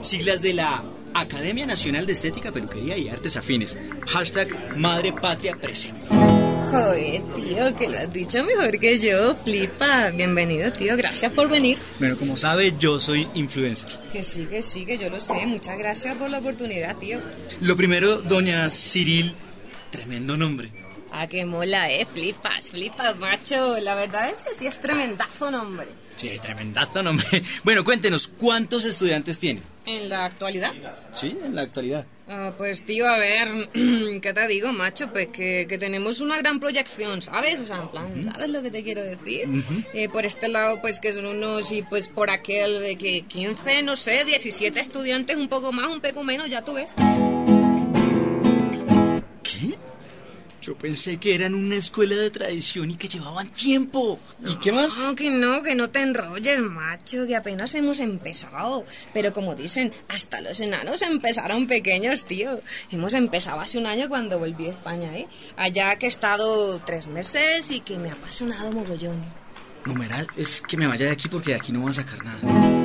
siglas 0.00 0.42
de 0.42 0.54
la 0.54 0.84
Academia 1.14 1.66
Nacional 1.66 2.04
de 2.04 2.14
Estética, 2.14 2.50
Peluquería 2.50 2.98
y 2.98 3.08
Artes 3.08 3.36
Afines. 3.36 3.78
Hashtag 4.08 4.76
Madre 4.76 5.12
Patria 5.12 5.56
Presente. 5.56 6.35
Joder, 6.70 7.22
tío, 7.34 7.76
que 7.76 7.88
lo 7.88 7.98
has 7.98 8.12
dicho 8.12 8.42
mejor 8.42 8.78
que 8.80 8.98
yo, 8.98 9.36
flipa. 9.36 10.10
Bienvenido, 10.10 10.72
tío, 10.72 10.96
gracias 10.96 11.30
por 11.32 11.48
venir. 11.48 11.78
Bueno, 12.00 12.16
como 12.18 12.36
sabe, 12.36 12.74
yo 12.76 12.98
soy 12.98 13.28
influencer. 13.34 13.88
Que 14.12 14.22
sí, 14.24 14.46
que 14.46 14.62
sí, 14.62 14.84
que 14.84 14.98
yo 14.98 15.08
lo 15.08 15.20
sé. 15.20 15.46
Muchas 15.46 15.78
gracias 15.78 16.16
por 16.16 16.28
la 16.28 16.38
oportunidad, 16.38 16.96
tío. 16.96 17.20
Lo 17.60 17.76
primero, 17.76 18.20
doña 18.22 18.68
Cyril, 18.68 19.32
tremendo 19.90 20.36
nombre. 20.36 20.72
Ah, 21.12 21.28
que 21.28 21.44
mola, 21.44 21.88
eh, 21.88 22.04
flipas, 22.04 22.70
flipas, 22.72 23.16
macho. 23.16 23.78
La 23.78 23.94
verdad 23.94 24.28
es 24.28 24.40
que 24.40 24.50
sí 24.58 24.66
es 24.66 24.80
tremendazo 24.80 25.52
nombre. 25.52 25.86
Sí, 26.16 26.30
tremendazo 26.40 27.00
nombre. 27.02 27.26
Bueno, 27.62 27.84
cuéntenos, 27.84 28.26
¿cuántos 28.26 28.84
estudiantes 28.84 29.38
tiene? 29.38 29.62
En 29.86 30.08
la 30.08 30.24
actualidad. 30.24 30.72
Sí, 31.12 31.38
en 31.44 31.54
la 31.54 31.62
actualidad. 31.62 32.06
Ah, 32.28 32.52
pues 32.58 32.84
tío, 32.84 33.06
a 33.08 33.18
ver, 33.18 33.68
¿qué 34.20 34.32
te 34.34 34.48
digo, 34.48 34.72
macho? 34.72 35.12
Pues 35.12 35.28
que, 35.28 35.66
que 35.68 35.78
tenemos 35.78 36.20
una 36.20 36.36
gran 36.38 36.58
proyección, 36.58 37.22
¿sabes? 37.22 37.60
O 37.60 37.64
sea, 37.64 37.82
en 37.82 37.88
plan, 37.88 38.24
¿sabes 38.24 38.50
lo 38.50 38.62
que 38.62 38.72
te 38.72 38.82
quiero 38.82 39.04
decir? 39.04 39.48
Eh, 39.94 40.08
por 40.08 40.26
este 40.26 40.48
lado, 40.48 40.80
pues 40.80 40.98
que 40.98 41.12
son 41.12 41.26
unos, 41.26 41.70
y 41.70 41.82
pues 41.82 42.08
por 42.08 42.30
aquel 42.30 42.80
de 42.80 42.96
que 42.96 43.22
15, 43.22 43.84
no 43.84 43.94
sé, 43.94 44.24
17 44.24 44.80
estudiantes, 44.80 45.36
un 45.36 45.48
poco 45.48 45.70
más, 45.70 45.86
un 45.86 46.00
poco 46.00 46.24
menos, 46.24 46.50
ya 46.50 46.62
tú 46.62 46.74
ves. 46.74 46.90
¿Qué? 49.44 49.76
Yo 50.66 50.76
pensé 50.76 51.18
que 51.18 51.32
eran 51.32 51.54
una 51.54 51.76
escuela 51.76 52.16
de 52.16 52.28
tradición 52.28 52.90
y 52.90 52.96
que 52.96 53.06
llevaban 53.06 53.48
tiempo. 53.50 54.18
¿Y 54.44 54.56
qué 54.56 54.72
más? 54.72 54.98
No, 54.98 55.14
que 55.14 55.30
no, 55.30 55.62
que 55.62 55.76
no 55.76 55.90
te 55.90 56.00
enrolles, 56.00 56.58
macho, 56.58 57.24
que 57.24 57.36
apenas 57.36 57.72
hemos 57.76 58.00
empezado. 58.00 58.84
Pero 59.14 59.32
como 59.32 59.54
dicen, 59.54 59.92
hasta 60.08 60.40
los 60.40 60.60
enanos 60.60 61.02
empezaron 61.02 61.68
pequeños, 61.68 62.24
tío. 62.24 62.60
Hemos 62.90 63.14
empezado 63.14 63.60
hace 63.60 63.78
un 63.78 63.86
año 63.86 64.08
cuando 64.08 64.40
volví 64.40 64.66
a 64.66 64.70
España, 64.70 65.16
¿eh? 65.16 65.28
Allá 65.56 65.94
que 66.00 66.06
he 66.06 66.08
estado 66.08 66.80
tres 66.80 67.06
meses 67.06 67.70
y 67.70 67.78
que 67.78 67.96
me 67.96 68.10
ha 68.10 68.14
apasionado 68.14 68.72
mogollón. 68.72 69.24
Numeral, 69.84 70.26
es 70.36 70.60
que 70.62 70.76
me 70.76 70.88
vaya 70.88 71.06
de 71.06 71.12
aquí 71.12 71.28
porque 71.28 71.50
de 71.50 71.58
aquí 71.58 71.70
no 71.70 71.82
voy 71.82 71.90
a 71.90 71.94
sacar 71.94 72.24
nada. 72.24 72.75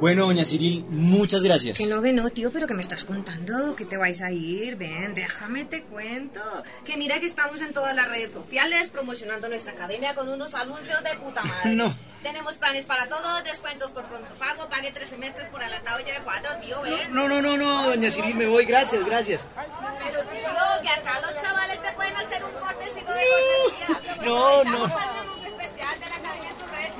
Bueno, 0.00 0.26
doña 0.26 0.44
Cyril, 0.44 0.84
muchas 0.90 1.42
gracias. 1.42 1.76
Que 1.76 1.86
no, 1.86 2.00
que 2.00 2.12
no, 2.12 2.30
tío, 2.30 2.52
pero 2.52 2.68
que 2.68 2.74
me 2.74 2.82
estás 2.82 3.02
contando 3.02 3.74
que 3.74 3.84
te 3.84 3.96
vais 3.96 4.22
a 4.22 4.30
ir. 4.30 4.76
Ven, 4.76 5.12
déjame 5.12 5.64
te 5.64 5.82
cuento. 5.82 6.40
Que 6.84 6.96
mira 6.96 7.18
que 7.18 7.26
estamos 7.26 7.60
en 7.60 7.72
todas 7.72 7.96
las 7.96 8.08
redes 8.08 8.30
sociales 8.32 8.90
promocionando 8.90 9.48
nuestra 9.48 9.72
academia 9.72 10.14
con 10.14 10.28
unos 10.28 10.54
anuncios 10.54 11.02
de 11.02 11.16
puta 11.18 11.42
madre. 11.42 11.74
No. 11.78 11.94
Tenemos 12.22 12.56
planes 12.56 12.84
para 12.84 13.08
todos, 13.08 13.44
descuentos 13.44 13.92
por 13.92 14.04
pronto 14.08 14.34
pago, 14.36 14.68
pague 14.68 14.90
tres 14.90 15.08
semestres 15.08 15.46
por 15.48 15.62
adelantado 15.62 16.00
y 16.00 16.04
lleve 16.04 16.20
cuatro, 16.24 16.50
tío, 16.60 16.82
ven. 16.82 17.14
No, 17.14 17.28
no, 17.28 17.40
no, 17.40 17.56
no, 17.56 17.86
doña 17.86 18.10
Cyril, 18.10 18.34
me 18.34 18.46
voy, 18.48 18.64
gracias, 18.64 19.04
gracias. 19.04 19.46
Pero 19.54 20.20
tío, 20.22 20.82
que 20.82 20.88
acá 20.88 21.20
los 21.20 21.42
chavales 21.42 21.80
te 21.80 21.92
pueden 21.92 22.16
hacer 22.16 22.44
un 22.44 22.52
cortecito 22.52 23.12
de 23.12 23.22
cortesía. 23.30 24.24
No, 24.24 24.64
no. 24.64 24.88
para 24.92 25.22
un 25.38 25.46
especial 25.46 26.00
de 26.00 26.06
la 26.08 26.16
academia 26.16 26.50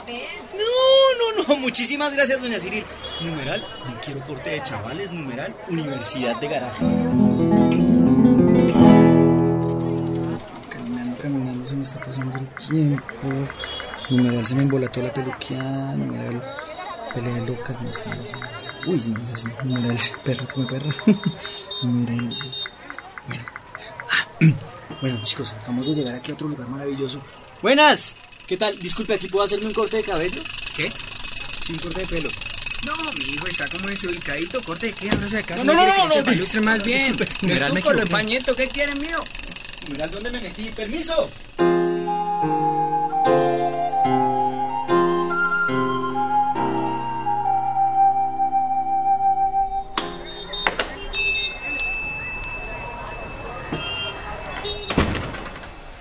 No, 0.08 1.42
no, 1.42 1.48
no, 1.48 1.56
muchísimas 1.60 2.14
gracias, 2.14 2.40
doña 2.40 2.58
Cyril. 2.58 2.84
Numeral, 3.20 3.66
no 3.86 4.00
quiero 4.00 4.24
corte 4.24 4.50
de 4.50 4.62
chavales, 4.62 5.12
numeral, 5.12 5.54
Universidad 5.68 6.40
de 6.40 6.48
Garaje. 6.48 6.84
Caminando, 10.70 11.18
caminando, 11.18 11.66
se 11.66 11.76
me 11.76 11.82
está 11.82 12.00
pasando 12.00 12.38
el 12.38 12.48
tiempo. 12.48 13.04
Numeral, 14.08 14.46
se 14.46 14.54
me 14.54 14.62
embolató 14.62 15.02
la 15.02 15.12
peluqueada, 15.12 15.94
numeral, 15.96 16.42
pelea 17.12 17.34
de 17.34 17.46
locas, 17.46 17.82
no 17.82 17.90
está. 17.90 18.16
Uy, 18.86 19.02
no 19.06 19.22
es 19.22 19.28
así. 19.28 19.48
Numeral, 19.62 19.98
perro 20.24 20.46
come 20.54 20.66
perro. 20.66 20.90
numeral, 21.82 22.34
bueno. 23.26 23.44
Ah, 24.10 24.28
bueno, 25.02 25.20
chicos, 25.22 25.52
acabamos 25.52 25.86
de 25.86 25.94
llegar 25.96 26.14
aquí 26.14 26.30
a 26.30 26.34
otro 26.34 26.48
lugar 26.48 26.66
maravilloso. 26.66 27.20
Buenas, 27.60 28.16
¿qué 28.48 28.56
tal? 28.56 28.76
Disculpe, 28.80 29.14
¿aquí 29.14 29.28
puedo 29.28 29.44
hacerme 29.44 29.66
un 29.66 29.72
corte 29.74 29.98
de 29.98 30.02
cabello? 30.02 30.42
¿Qué? 30.76 30.90
Sí, 31.64 31.72
un 31.72 31.78
corte 31.78 32.00
de 32.00 32.06
pelo. 32.06 32.30
No, 32.86 32.94
mi 33.12 33.34
hijo 33.34 33.46
está 33.46 33.68
como 33.68 33.86
desubicadito. 33.88 34.62
Corte 34.62 34.86
de 34.86 34.92
queda, 34.94 35.14
no 35.16 35.28
sé 35.28 35.38
acá. 35.38 35.56
No, 35.56 35.64
no, 35.64 35.74
no, 35.74 35.86
no, 35.86 36.10
que 36.10 36.18
no, 36.20 36.24
palustre 36.24 36.60
más 36.60 36.82
bien. 36.82 37.16
disculpe, 37.16 37.46
No 37.46 37.54
es 37.54 37.60
con 37.60 37.70
el 37.72 37.78
equivoqué. 37.78 38.06
pañeto. 38.06 38.56
¿Qué 38.56 38.68
quiere, 38.68 38.94
mío? 38.94 39.22
Numeral, 39.86 40.10
¿dónde 40.10 40.30
me 40.30 40.40
metí? 40.40 40.64
¡Permiso! 40.70 41.30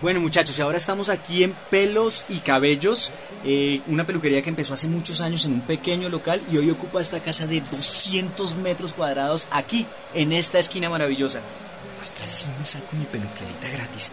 Bueno 0.08 0.22
muchachos, 0.22 0.58
y 0.58 0.62
ahora 0.62 0.78
estamos 0.78 1.10
aquí 1.10 1.44
en 1.44 1.54
Pelos 1.70 2.24
y 2.30 2.38
Cabellos, 2.38 3.12
eh, 3.44 3.82
una 3.88 4.06
peluquería 4.06 4.42
que 4.42 4.48
empezó 4.48 4.74
hace 4.74 4.88
muchos 4.88 5.20
años 5.20 5.44
en 5.44 5.52
un 5.52 5.60
pequeño 5.60 6.08
local 6.08 6.42
y 6.50 6.56
hoy 6.56 6.70
ocupa 6.72 7.02
esta 7.02 7.20
casa 7.20 7.46
de 7.46 7.60
200 7.60 8.56
metros 8.56 8.94
cuadrados 8.94 9.48
aquí, 9.52 9.86
en 10.14 10.32
esta 10.32 10.60
esquina 10.60 10.90
maravillosa. 10.90 11.40
Acá 11.40 12.26
sí 12.26 12.46
me 12.58 12.64
saco 12.66 12.86
mi 12.96 13.04
peluquerita 13.04 13.68
gratis. 13.68 14.10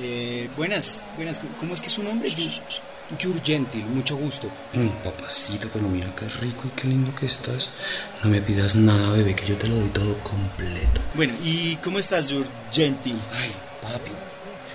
Eh, 0.00 0.50
buenas, 0.56 1.00
buenas, 1.14 1.38
¿cómo- 1.38 1.56
¿cómo 1.60 1.74
es 1.74 1.80
que 1.80 1.86
es 1.86 1.92
su 1.92 2.02
nombre? 2.02 2.28
Yur 3.16 3.40
Gentil, 3.44 3.84
mucho 3.84 4.16
gusto. 4.16 4.48
Mm, 4.74 4.88
papacito, 5.04 5.68
pero 5.72 5.86
mira 5.88 6.12
qué 6.16 6.26
rico 6.44 6.64
y 6.66 6.70
qué 6.70 6.88
lindo 6.88 7.14
que 7.14 7.26
estás. 7.26 7.70
No 8.24 8.30
me 8.30 8.40
pidas 8.40 8.74
nada, 8.74 9.10
bebé, 9.12 9.36
que 9.36 9.46
yo 9.46 9.56
te 9.56 9.68
lo 9.68 9.76
doy 9.76 9.90
todo 9.90 10.18
completo. 10.24 11.00
Bueno, 11.14 11.34
¿y 11.44 11.76
cómo 11.76 12.00
estás, 12.00 12.26
Your 12.30 12.44
Gentil? 12.72 13.16
Ay, 13.32 13.52
papi. 13.80 14.10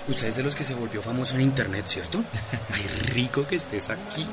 Usted 0.08 0.28
es 0.28 0.36
de 0.36 0.42
los 0.44 0.54
que 0.54 0.62
se 0.64 0.74
volvió 0.74 1.02
famoso 1.02 1.34
en 1.34 1.40
internet, 1.40 1.86
¿cierto? 1.86 2.22
Ay, 2.72 2.86
rico 3.12 3.46
que 3.46 3.56
estés 3.56 3.90
aquí. 3.90 4.24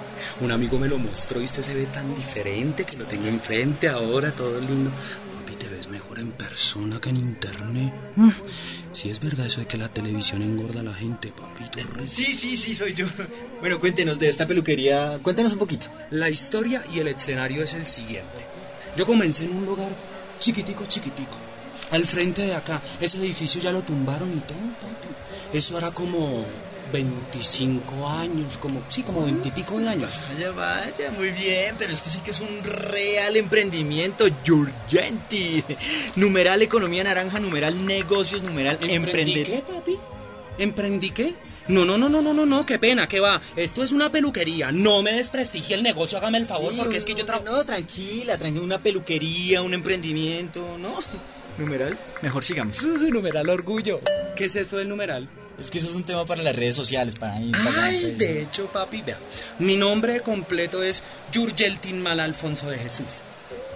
Un 0.42 0.52
amigo 0.52 0.78
me 0.78 0.88
lo 0.88 1.00
mostró 1.00 1.42
y 1.42 1.46
usted 1.46 1.64
se 1.64 1.74
ve 1.74 1.86
tan 1.88 2.14
diferente 2.16 2.84
que 2.86 2.98
lo 2.98 3.06
tengo 3.06 3.28
enfrente 3.28 3.90
ahora, 3.90 4.32
todo 4.32 4.60
lindo. 4.60 4.92
Papi, 5.40 5.56
te 5.56 5.68
ves 5.70 5.88
mejor 5.88 6.20
en 6.20 6.32
persona 6.32 7.02
que 7.02 7.10
en 7.10 7.18
internet. 7.18 7.94
Mm, 8.16 8.30
Sí 8.94 9.10
es 9.10 9.20
verdad 9.20 9.48
eso 9.48 9.60
de 9.62 9.66
que 9.66 9.78
la 9.78 9.90
televisión 9.90 10.44
engorda 10.44 10.82
a 10.82 10.84
la 10.84 10.94
gente, 10.94 11.34
papito. 11.34 11.80
Sí, 12.06 12.34
sí, 12.36 12.56
sí, 12.56 12.76
soy 12.76 12.94
yo. 12.94 13.08
Bueno, 13.60 13.80
cuéntenos 13.80 14.20
de 14.20 14.30
esta 14.30 14.46
peluquería, 14.46 15.18
cuéntenos 15.24 15.54
un 15.54 15.60
poquito. 15.60 15.88
La 16.12 16.30
historia 16.30 16.84
y 16.94 17.00
el 17.00 17.08
escenario 17.08 17.64
es 17.64 17.74
el 17.74 17.88
siguiente. 17.88 18.46
Yo 18.96 19.08
comencé 19.08 19.46
en 19.46 19.56
un 19.56 19.66
lugar 19.66 19.90
chiquitico, 20.40 20.86
chiquitico. 20.86 21.38
Al 21.94 22.06
frente 22.06 22.42
de 22.42 22.56
acá. 22.56 22.82
Ese 23.00 23.20
edificio 23.20 23.62
ya 23.62 23.72
lo 23.72 23.82
tumbaron 23.84 24.30
y 24.36 24.40
todo, 24.40 24.58
papi. 24.82 25.58
Eso 25.58 25.78
era 25.78 25.92
como 25.92 26.44
25 26.92 28.10
años, 28.10 28.58
como, 28.58 28.82
sí, 28.90 29.04
como 29.04 29.24
20 29.24 29.48
y 29.48 29.52
pico 29.52 29.80
de 29.80 29.90
años. 29.90 30.20
Vaya, 30.34 30.52
vaya, 30.52 31.12
muy 31.12 31.30
bien, 31.30 31.76
pero 31.78 31.94
esto 31.94 32.10
sí 32.10 32.22
que 32.22 32.32
es 32.32 32.40
un 32.40 32.64
real 32.64 33.38
emprendimiento, 33.38 34.26
Yurgenti. 34.44 35.64
Numeral 36.16 36.64
economía 36.64 37.04
naranja, 37.04 37.40
numeral 37.40 37.86
negocios, 37.86 38.42
numeral 38.42 38.80
¿Emprendí 38.82 38.96
emprender. 38.96 39.46
qué, 39.46 39.62
papi? 39.62 39.98
¿Emprendí 40.58 41.12
qué? 41.12 41.36
No, 41.68 41.86
no, 41.86 41.98
no, 41.98 42.10
no, 42.10 42.22
no, 42.22 42.34
no, 42.34 42.46
no, 42.46 42.66
qué 42.66 42.78
pena, 42.78 43.08
qué 43.08 43.20
va. 43.20 43.40
Esto 43.56 43.84
es 43.84 43.92
una 43.92 44.12
peluquería. 44.12 44.72
No 44.72 45.02
me 45.02 45.14
desprestigie 45.14 45.76
el 45.76 45.84
negocio, 45.84 46.18
hágame 46.18 46.40
el 46.40 46.46
favor, 46.46 46.74
Sí, 46.74 46.80
porque 46.80 46.98
es 46.98 47.06
que 47.06 47.14
yo 47.16 47.24
trabajo. 47.24 47.50
No, 47.50 47.64
tranquila, 47.64 48.38
tranquila, 48.38 48.66
una 48.66 48.84
peluquería, 48.84 49.62
un 49.62 49.74
emprendimiento, 49.74 50.78
¿no? 50.78 50.96
Numeral, 51.58 51.98
mejor 52.22 52.44
sigamos. 52.44 52.84
Numeral 53.12 53.50
orgullo. 53.50 54.02
¿Qué 54.36 54.46
es 54.46 54.56
esto 54.56 54.78
del 54.78 54.90
numeral? 54.90 55.30
Es 55.60 55.70
que 55.70 55.78
eso 55.78 55.88
es 55.88 55.96
un 55.96 56.04
tema 56.04 56.26
para 56.26 56.42
las 56.42 56.56
redes 56.56 56.76
sociales, 56.76 57.16
para 57.16 57.40
Instagram. 57.40 57.84
Ay, 57.84 58.12
de 58.12 58.42
hecho, 58.42 58.66
papi, 58.68 59.04
vea. 59.04 59.20
Mi 59.60 59.78
nombre 59.78 60.22
completo 60.22 60.82
es 60.82 61.04
Yurgeltin 61.32 62.02
Mal 62.02 62.20
Alfonso 62.20 62.70
de 62.70 62.80
Jesús. 62.80 63.06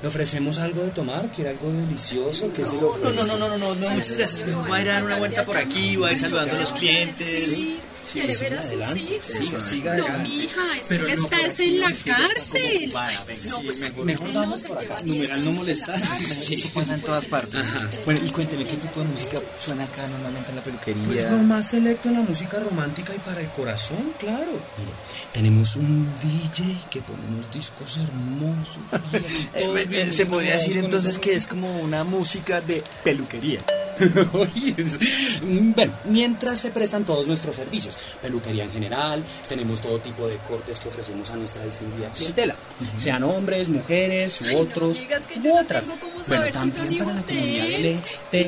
¿Le 0.01 0.07
ofrecemos 0.07 0.57
algo 0.59 0.83
de 0.83 0.89
tomar? 0.89 1.27
¿Quiere 1.31 1.51
algo 1.51 1.71
delicioso? 1.71 2.51
¿Qué 2.53 2.63
se 2.63 2.75
No, 2.75 2.97
no, 2.97 3.11
no, 3.11 3.37
no, 3.37 3.37
no, 3.37 3.57
no, 3.57 3.75
no, 3.75 3.89
muchas 3.89 4.17
gracias. 4.17 4.45
Mejor 4.45 4.67
voy 4.67 4.79
a 4.79 4.81
ir 4.81 4.89
a 4.89 4.93
dar 4.93 5.03
una 5.03 5.17
vuelta 5.17 5.45
por 5.45 5.57
aquí, 5.57 5.97
voy 5.97 6.09
a 6.09 6.11
ir 6.13 6.17
saludando 6.17 6.55
a 6.55 6.59
los 6.59 6.73
clientes. 6.73 7.45
Sí, 7.45 7.79
Sí, 8.03 8.19
quiere 8.19 8.33
sí, 8.33 8.43
ver 8.45 8.53
a 8.53 8.57
sus 8.57 8.65
adelante, 8.67 8.99
hijos. 9.01 9.25
siga, 9.25 9.61
siga 9.63 9.95
no, 9.97 10.03
adelante. 10.05 10.29
mija, 10.29 10.77
es 10.79 10.85
Pero 10.87 11.05
que 11.07 11.15
no 11.15 11.23
estás 11.25 11.59
en 11.59 11.79
la 11.79 11.87
cárcel. 11.87 12.83
ocupada, 12.85 13.23
venga, 13.25 13.39
sí, 13.41 13.69
mejor, 13.79 14.05
Mejor 14.05 14.33
vamos 14.33 14.61
por 14.61 14.77
acá. 14.79 15.01
Numeral 15.03 15.45
no 15.45 15.51
molestar. 15.51 15.99
Sí, 16.27 16.53
eso 16.53 16.69
pasa 16.73 16.93
en 16.93 17.01
todas 17.01 17.27
partes. 17.27 17.61
Bueno, 18.05 18.21
y 18.25 18.29
cuénteme, 18.31 18.65
¿qué 18.65 18.77
tipo 18.77 18.99
de 19.01 19.05
música 19.07 19.41
suena 19.59 19.83
acá 19.83 20.07
normalmente 20.07 20.49
en 20.51 20.55
la 20.55 20.63
peluquería? 20.63 21.03
Pues 21.05 21.31
lo 21.31 21.37
más 21.39 21.67
selecto 21.69 22.07
en 22.09 22.15
la 22.15 22.21
música 22.21 22.59
romántica 22.59 23.13
y 23.15 23.19
para 23.19 23.41
el 23.41 23.49
corazón, 23.49 24.13
claro. 24.19 24.51
Mire, 24.77 24.91
tenemos 25.33 25.75
un 25.75 26.09
DJ 26.21 26.63
que 26.89 27.01
pone 27.01 27.19
unos 27.29 27.51
discos 27.53 27.97
hermosos. 27.97 28.77
Eh, 29.53 29.87
eh, 29.91 30.11
Se 30.11 30.25
podría 30.25 30.53
decir 30.53 30.77
entonces 30.77 31.17
que 31.17 31.33
es 31.33 31.47
como 31.47 31.79
una 31.79 32.03
música 32.03 32.61
de 32.61 32.83
peluquería. 33.03 33.61
Bueno, 35.75 35.93
mientras 36.05 36.59
se 36.59 36.71
prestan 36.71 37.05
todos 37.05 37.27
nuestros 37.27 37.55
servicios, 37.55 37.97
peluquería 38.21 38.63
en 38.63 38.71
general, 38.71 39.23
tenemos 39.47 39.81
todo 39.81 39.99
tipo 39.99 40.27
de 40.27 40.37
cortes 40.37 40.79
que 40.79 40.89
ofrecemos 40.89 41.29
a 41.31 41.35
nuestra 41.35 41.63
distinguida 41.63 42.09
clientela, 42.09 42.55
sean 42.97 43.23
hombres, 43.23 43.69
mujeres 43.69 44.41
u 44.41 44.57
otros, 44.57 44.99
digas 44.99 45.25
que 45.27 45.39
u 45.39 45.43
no 45.43 45.59
otras. 45.59 45.85
tengo 45.85 45.97
cómo 45.99 46.23
Bueno, 46.27 46.45
si 46.45 46.51
también 46.51 47.05
para 47.05 47.13
la 47.13 47.21
comunidad 47.23 47.67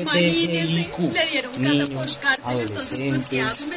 casa 0.04 0.18
niños, 1.58 2.18
cárcel, 2.20 2.60
entonces, 2.60 2.98
pues, 2.98 3.10
adolescentes. 3.10 3.68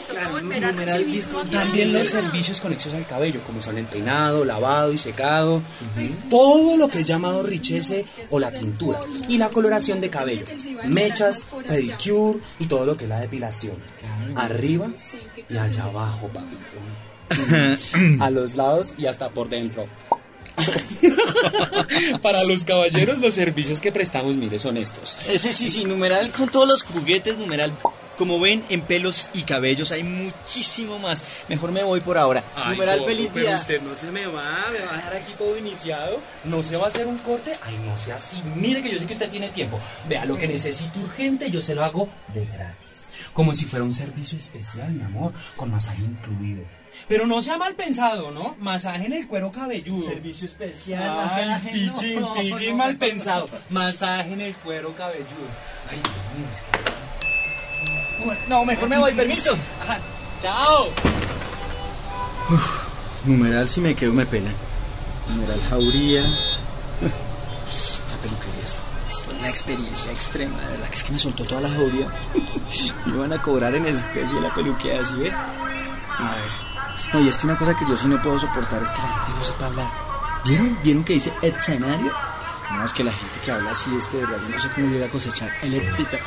También 1.52 1.94
los 1.94 2.08
servicios 2.08 2.62
conexos 2.62 2.94
al 2.94 3.06
cabello, 3.06 3.42
como 3.46 3.62
son 3.62 3.78
el 3.78 3.86
peinado, 3.86 4.46
lavado 4.46 4.94
y 4.94 4.98
secado, 4.98 5.62
todo 6.30 6.78
lo 6.78 6.88
que 6.88 7.00
es 7.00 7.06
llamado 7.06 7.44
richese 7.44 8.06
o 8.30 8.40
la 8.40 8.52
tintura, 8.52 9.00
y 9.28 9.38
la 9.38 9.50
coloración 9.50 10.02
de 10.02 10.10
cabello, 10.10 10.46
mechas, 10.86 11.46
pedicure 11.64 12.40
y 12.60 12.66
todo 12.66 12.86
lo 12.86 12.96
que 12.96 13.06
es 13.06 13.10
la 13.10 13.20
depilación. 13.20 13.78
Arriba 14.36 14.92
y 15.50 15.58
allá 15.58 15.86
abajo, 15.86 16.30
papito. 16.34 16.78
A 18.24 18.30
los 18.30 18.56
lados 18.56 18.94
y 18.98 19.06
hasta 19.08 19.30
por 19.30 19.50
dentro. 19.50 19.86
Para 22.22 22.44
los 22.44 22.64
caballeros, 22.64 23.18
los 23.18 23.34
servicios 23.34 23.80
que 23.80 23.92
prestamos, 23.92 24.36
mire, 24.36 24.60
son 24.60 24.78
estos. 24.78 25.18
Ese 25.28 25.52
sí, 25.52 25.70
sí, 25.70 25.86
numeral 25.86 26.32
con 26.32 26.50
todos 26.50 26.68
los 26.68 26.84
juguetes, 26.84 27.38
numeral. 27.38 27.74
Como 28.18 28.40
ven, 28.40 28.64
en 28.70 28.82
pelos 28.82 29.30
y 29.34 29.42
cabellos 29.42 29.92
hay 29.92 30.04
muchísimo 30.04 31.00
más. 31.00 31.46
Mejor 31.50 31.72
me 31.72 31.84
voy 31.84 32.00
por 32.00 32.18
ahora. 32.18 32.44
numeral 32.70 33.00
Coco, 33.00 33.10
feliz 33.10 33.32
pero 33.34 33.48
día. 33.48 33.56
usted 33.56 33.82
no 33.82 33.96
se 33.96 34.12
me 34.12 34.26
va, 34.28 34.66
me 34.72 34.80
va 34.86 34.92
a 34.94 34.96
dejar 34.98 35.16
aquí 35.16 35.34
todo 35.38 35.58
iniciado. 35.58 36.20
No 36.44 36.62
se 36.62 36.78
va 36.78 36.86
a 36.86 36.88
hacer 36.90 37.08
un 37.08 37.18
corte. 37.20 37.54
Ay, 37.64 37.78
no 37.86 37.98
sea 37.98 38.18
así. 38.18 38.42
Mire 38.56 38.84
que 38.84 38.92
yo 38.92 39.00
sé 39.00 39.06
que 39.08 39.14
usted 39.14 39.30
tiene 39.32 39.50
tiempo. 39.50 39.80
Vea, 40.08 40.26
lo 40.26 40.38
que 40.38 40.48
necesito 40.48 41.00
urgente, 41.00 41.50
yo 41.50 41.62
se 41.62 41.74
lo 41.74 41.84
hago 41.84 42.08
de 42.34 42.46
gratis. 42.46 43.08
Como 43.34 43.54
si 43.54 43.66
fuera 43.66 43.84
un 43.84 43.94
servicio 43.96 44.38
especial, 44.38 44.92
mi 44.92 45.04
amor, 45.04 45.34
con 45.56 45.72
masaje 45.72 46.04
incluido. 46.04 46.64
Pero 47.08 47.26
no 47.26 47.42
sea 47.42 47.58
mal 47.58 47.74
pensado, 47.74 48.30
¿no? 48.30 48.56
Masaje 48.60 49.08
en 49.08 49.14
el 49.14 49.28
cuero 49.28 49.52
cabelludo. 49.52 50.06
Servicio 50.08 50.46
especial, 50.46 51.02
Ay, 51.04 51.16
masaje, 51.16 51.70
pillín, 51.72 52.22
no, 52.22 52.34
pillín 52.36 52.70
no. 52.70 52.78
mal 52.78 52.96
pensado. 52.98 53.50
Masaje 53.72 54.34
en 54.34 54.42
el 54.42 54.54
cuero 54.58 54.94
cabelludo. 54.96 55.50
Ay, 55.90 55.98
Dios 55.98 56.38
mío, 56.38 56.48
es 56.54 56.60
que... 56.60 57.03
Bueno, 58.24 58.40
no, 58.48 58.66
mejor 58.66 58.90
me 58.90 58.98
voy, 58.98 59.14
permiso. 59.14 59.54
Ajá, 59.84 59.98
Chao. 60.42 60.90
Numeral 63.26 63.70
si 63.70 63.82
me 63.82 63.96
quedo 63.96 64.14
me 64.14 64.26
pela. 64.26 64.50
Numeral 65.30 65.62
jauría. 65.70 66.22
Esa 67.68 68.18
peluquería 68.22 68.64
es- 68.64 68.78
fue 69.26 69.34
una 69.36 69.48
experiencia 69.50 70.12
extrema, 70.12 70.60
de 70.60 70.68
verdad 70.72 70.90
que 70.90 70.96
es 70.96 71.04
que 71.04 71.12
me 71.14 71.20
soltó 71.20 71.46
toda 71.46 71.62
la 71.62 71.70
jauría. 71.70 72.08
Me 73.06 73.14
iban 73.16 73.32
a 73.34 73.42
cobrar 73.42 73.74
en 73.76 73.86
especie 73.86 74.40
la 74.42 74.54
peluqueada, 74.54 75.04
¿sí 75.04 75.14
ve? 75.16 75.32
A 75.32 76.32
ver. 76.36 76.52
No, 77.14 77.22
y 77.22 77.28
es 77.30 77.38
que 77.38 77.46
una 77.48 77.58
cosa 77.58 77.74
que 77.76 77.86
yo 77.88 77.96
sí 77.96 78.08
no 78.08 78.22
puedo 78.22 78.38
soportar 78.40 78.84
es 78.84 78.90
que 78.92 78.98
la 79.02 79.08
gente 79.08 79.32
no 79.40 79.44
sepa 79.46 79.66
hablar. 79.68 79.88
¿Vieron? 80.46 80.78
¿Vieron 80.84 81.04
que 81.04 81.14
dice 81.14 81.32
escenario? 81.42 82.12
No, 82.72 82.84
es 82.84 82.92
que 82.94 83.04
la 83.04 83.12
gente 83.12 83.34
que 83.46 83.52
habla 83.52 83.72
así 83.72 83.96
es 83.96 84.08
que 84.08 84.18
de 84.18 84.26
verdad 84.26 84.38
yo 84.44 84.50
no 84.56 84.60
sé 84.62 84.70
cómo 84.76 84.88
llega 84.88 85.06
a 85.06 85.10
cosechar 85.10 85.50
el 85.62 85.74
éxito. 85.76 86.18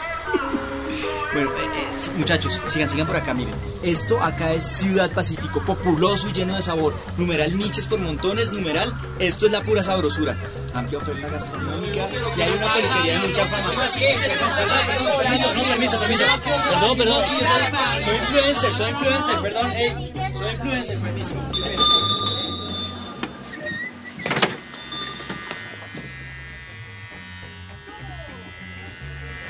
Bueno, 1.36 1.50
eh, 1.50 1.64
eh, 1.82 2.10
muchachos, 2.16 2.58
sigan, 2.64 2.88
sigan 2.88 3.06
por 3.06 3.14
acá, 3.14 3.34
miren. 3.34 3.54
Esto 3.82 4.18
acá 4.22 4.54
es 4.54 4.62
Ciudad 4.62 5.10
Pacífico, 5.10 5.62
populoso 5.62 6.30
y 6.30 6.32
lleno 6.32 6.56
de 6.56 6.62
sabor. 6.62 6.96
Numeral 7.18 7.58
niches 7.58 7.86
por 7.86 7.98
montones, 7.98 8.52
numeral, 8.52 8.90
esto 9.18 9.44
es 9.44 9.52
la 9.52 9.62
pura 9.62 9.82
sabrosura. 9.82 10.34
Amplia 10.72 10.96
oferta 10.96 11.28
gastronómica 11.28 12.08
y 12.38 12.40
hay 12.40 12.52
una 12.52 12.72
peluquería 12.72 13.20
de 13.20 13.28
mucha 13.28 13.46
fama. 13.48 13.86
Permiso, 15.18 15.52
no, 15.52 15.62
permiso, 15.64 16.00
permiso. 16.00 16.24
Perdón, 16.70 16.96
perdón, 16.96 17.24
soy, 18.02 18.16
influencer, 18.16 18.72
soy 18.72 18.90
influencer, 18.92 19.40
perdón, 19.42 19.70
soy 20.38 20.52
influencer, 20.54 20.98
permiso. 21.00 21.34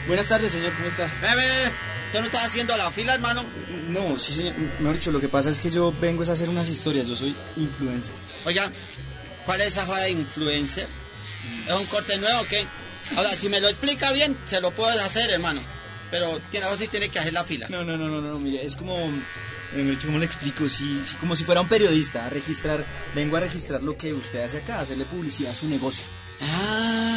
Buenas 0.07 0.29
tardes, 0.29 0.53
señor, 0.53 0.73
¿cómo 0.75 0.87
está? 0.89 1.11
Bebé, 1.21 1.69
¿usted 2.07 2.21
no 2.21 2.27
está 2.27 2.45
haciendo 2.45 2.77
la 2.77 2.91
fila, 2.93 3.15
hermano? 3.15 3.45
No, 3.89 4.17
sí, 4.19 4.33
señor. 4.33 4.55
Mejor 4.79 4.95
dicho, 4.95 5.11
lo 5.11 5.21
que 5.21 5.29
pasa 5.29 5.51
es 5.51 5.59
que 5.59 5.69
yo 5.71 5.93
vengo 6.01 6.23
es 6.23 6.29
a 6.29 6.33
hacer 6.33 6.49
unas 6.49 6.69
historias, 6.69 7.09
yo 7.09 7.17
soy 7.17 7.35
influencer. 7.57 8.13
Oiga, 8.45 8.71
¿cuál 9.45 9.61
es 9.63 9.69
esa 9.69 9.85
joda 9.85 10.03
de 10.03 10.11
influencer? 10.13 10.87
¿Es 11.67 11.73
un 11.73 11.85
corte 11.87 12.17
nuevo 12.19 12.41
o 12.41 12.47
qué? 12.47 12.65
Ahora, 13.17 13.31
si 13.37 13.49
me 13.49 13.61
lo 13.61 13.69
explica 13.69 14.13
bien, 14.13 14.37
se 14.47 14.61
lo 14.61 14.71
puedo 14.71 14.91
hacer, 15.03 15.29
hermano. 15.31 15.61
Pero 16.13 16.39
tiene, 16.53 16.67
sí 16.79 16.87
tiene 16.87 17.09
que 17.09 17.19
hacer 17.19 17.33
la 17.33 17.43
fila. 17.43 17.67
No, 17.69 17.83
no, 17.85 17.97
no, 17.97 18.09
no, 18.09 18.21
no, 18.21 18.39
mire, 18.39 18.65
es 18.65 18.77
como, 18.77 18.97
eh, 19.75 19.99
¿cómo 20.05 20.19
le 20.21 20.27
explico? 20.27 20.69
Si, 20.69 20.85
si- 21.05 21.17
como 21.17 21.35
si 21.35 21.43
fuera 21.43 21.61
un 21.61 21.69
periodista, 21.69 22.25
a 22.27 22.31
registrar, 22.31 22.85
vengo 23.17 23.37
a 23.37 23.41
registrar 23.41 23.83
lo 23.83 23.97
que 23.97 24.13
usted 24.15 24.45
hace 24.45 24.59
acá, 24.59 24.81
hacerle 24.81 25.05
publicidad 25.05 25.51
a 25.51 25.55
su 25.55 25.69
negocio. 25.69 26.05
Ah. 26.43 27.16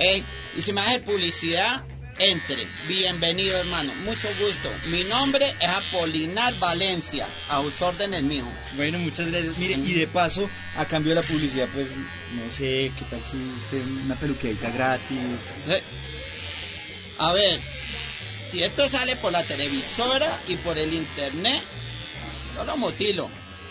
Ey, 0.00 0.24
y 0.56 0.62
si 0.62 0.72
me 0.72 0.80
hace 0.80 1.00
publicidad, 1.00 1.84
entre. 2.18 2.66
Bienvenido, 2.88 3.56
hermano. 3.58 3.92
Mucho 4.04 4.28
gusto. 4.40 4.70
Mi 4.86 5.02
nombre 5.04 5.54
es 5.60 5.68
Apolinar 5.68 6.52
Valencia. 6.58 7.26
A 7.50 7.62
sus 7.62 7.80
órdenes, 7.82 8.22
mijo. 8.22 8.48
Bueno, 8.76 8.98
muchas 9.00 9.28
gracias. 9.30 9.58
Mire, 9.58 9.74
y 9.74 9.92
de 9.94 10.06
paso, 10.06 10.48
a 10.76 10.84
cambio 10.86 11.10
de 11.14 11.20
la 11.20 11.26
publicidad, 11.26 11.68
pues, 11.74 11.88
no 12.34 12.50
sé, 12.50 12.90
qué 12.98 13.04
tal 13.10 13.20
si 13.20 13.36
usted 13.36 13.82
una 14.06 14.14
peluquerita 14.16 14.70
gratis. 14.70 15.18
Eh, 15.68 15.82
A 17.18 17.32
ver, 17.34 17.60
si 17.60 18.62
esto 18.62 18.88
sale 18.88 19.14
por 19.16 19.30
la 19.32 19.42
televisora 19.42 20.38
y 20.48 20.56
por 20.56 20.76
el 20.78 20.92
internet, 20.94 21.62
yo 22.56 22.64
lo 22.64 22.76
mutilo. 22.78 23.28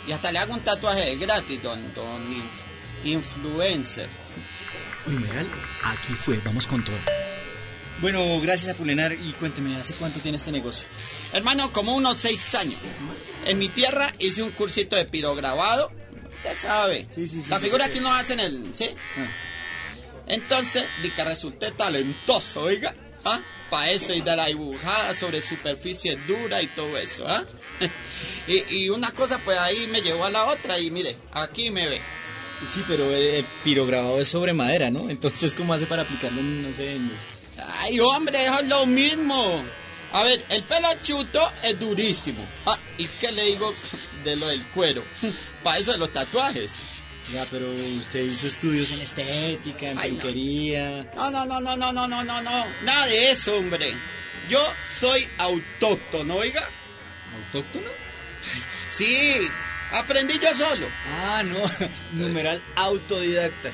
Y 0.07 0.11
hasta 0.11 0.31
le 0.31 0.39
hago 0.39 0.53
un 0.53 0.59
tatuaje 0.61 1.15
gratis, 1.17 1.61
don, 1.63 1.79
don 1.95 2.21
in- 2.31 3.13
influencer. 3.15 4.07
Numeral, 5.09 5.47
aquí 5.85 6.13
fue, 6.13 6.39
vamos 6.45 6.67
con 6.67 6.83
todo. 6.83 6.95
Bueno, 8.01 8.39
gracias 8.41 8.73
a 8.73 8.77
Pulenar 8.77 9.11
y 9.13 9.31
cuénteme, 9.39 9.75
¿hace 9.75 9.93
cuánto 9.95 10.19
tiene 10.19 10.37
este 10.37 10.51
negocio? 10.51 10.85
Hermano, 11.33 11.71
como 11.73 11.95
unos 11.95 12.17
seis 12.19 12.55
años. 12.55 12.79
En 13.45 13.57
mi 13.59 13.67
tierra 13.69 14.13
hice 14.19 14.41
un 14.43 14.51
cursito 14.51 14.95
de 14.95 15.05
pirograbado. 15.05 15.91
Usted 16.31 16.57
sabe. 16.57 17.07
Sí, 17.13 17.27
sí, 17.27 17.41
sí, 17.41 17.49
La 17.49 17.59
figura 17.59 17.89
que- 17.89 17.99
uno 17.99 18.13
hace 18.13 18.33
en 18.33 18.39
el. 18.39 18.71
¿Sí? 18.73 18.89
Entonces, 20.27 20.85
di 21.01 21.09
que 21.09 21.23
resulté 21.25 21.71
talentoso, 21.71 22.61
oiga. 22.61 22.95
¿Ah? 23.25 23.39
Para 23.69 23.91
eso 23.91 24.13
y 24.13 24.21
de 24.21 24.35
la 24.35 24.45
dibujada 24.45 25.13
sobre 25.13 25.41
superficie 25.41 26.15
dura 26.27 26.61
y 26.61 26.67
todo 26.67 26.97
eso, 26.97 27.27
¿ah? 27.27 27.43
y, 28.47 28.63
y 28.77 28.89
una 28.89 29.11
cosa, 29.11 29.37
pues 29.39 29.57
ahí 29.59 29.87
me 29.91 30.01
llevó 30.01 30.23
a 30.25 30.29
la 30.31 30.45
otra 30.45 30.79
y 30.79 30.89
mire, 30.89 31.17
aquí 31.33 31.69
me 31.69 31.87
ve. 31.87 32.01
Sí, 32.67 32.83
pero 32.87 33.03
eh, 33.11 33.39
el 33.39 33.45
pirograbado 33.63 34.19
es 34.19 34.27
sobre 34.27 34.53
madera, 34.53 34.89
¿no? 34.89 35.09
Entonces, 35.09 35.53
¿cómo 35.53 35.73
hace 35.73 35.85
para 35.85 36.01
aplicarlo? 36.03 36.41
No 36.41 36.75
sé. 36.75 36.95
En... 36.95 37.11
¡Ay, 37.79 37.99
hombre! 37.99 38.45
¡Es 38.45 38.67
lo 38.67 38.85
mismo! 38.85 39.61
A 40.11 40.23
ver, 40.23 40.43
el 40.49 40.63
pelachuto 40.63 41.51
es 41.63 41.79
durísimo. 41.79 42.43
Ah, 42.65 42.77
¿y 42.97 43.05
qué 43.05 43.31
le 43.31 43.43
digo 43.43 43.73
de 44.23 44.35
lo 44.35 44.47
del 44.47 44.63
cuero? 44.67 45.03
Para 45.63 45.77
eso 45.77 45.91
de 45.91 45.99
los 45.99 46.11
tatuajes. 46.11 46.71
Ya, 47.33 47.45
pero 47.51 47.71
usted 47.71 48.23
hizo 48.23 48.47
estudios 48.47 48.91
en 48.91 49.01
estética, 49.01 49.91
en 49.91 49.97
peluquería. 49.97 51.11
No. 51.15 51.29
no, 51.29 51.45
no, 51.45 51.61
no, 51.61 51.77
no, 51.77 51.93
no, 51.93 52.07
no, 52.07 52.23
no, 52.23 52.41
no. 52.41 52.65
Nada 52.83 53.05
de 53.05 53.29
eso, 53.29 53.55
hombre. 53.55 53.93
Yo 54.49 54.59
soy 54.99 55.27
autóctono, 55.37 56.35
oiga. 56.37 56.67
¿Autóctono? 57.45 57.85
Sí, 58.91 59.37
aprendí 59.93 60.39
yo 60.39 60.53
solo. 60.55 60.85
Ah, 61.25 61.43
no, 61.43 61.57
numeral 62.25 62.61
autodidacta. 62.75 63.69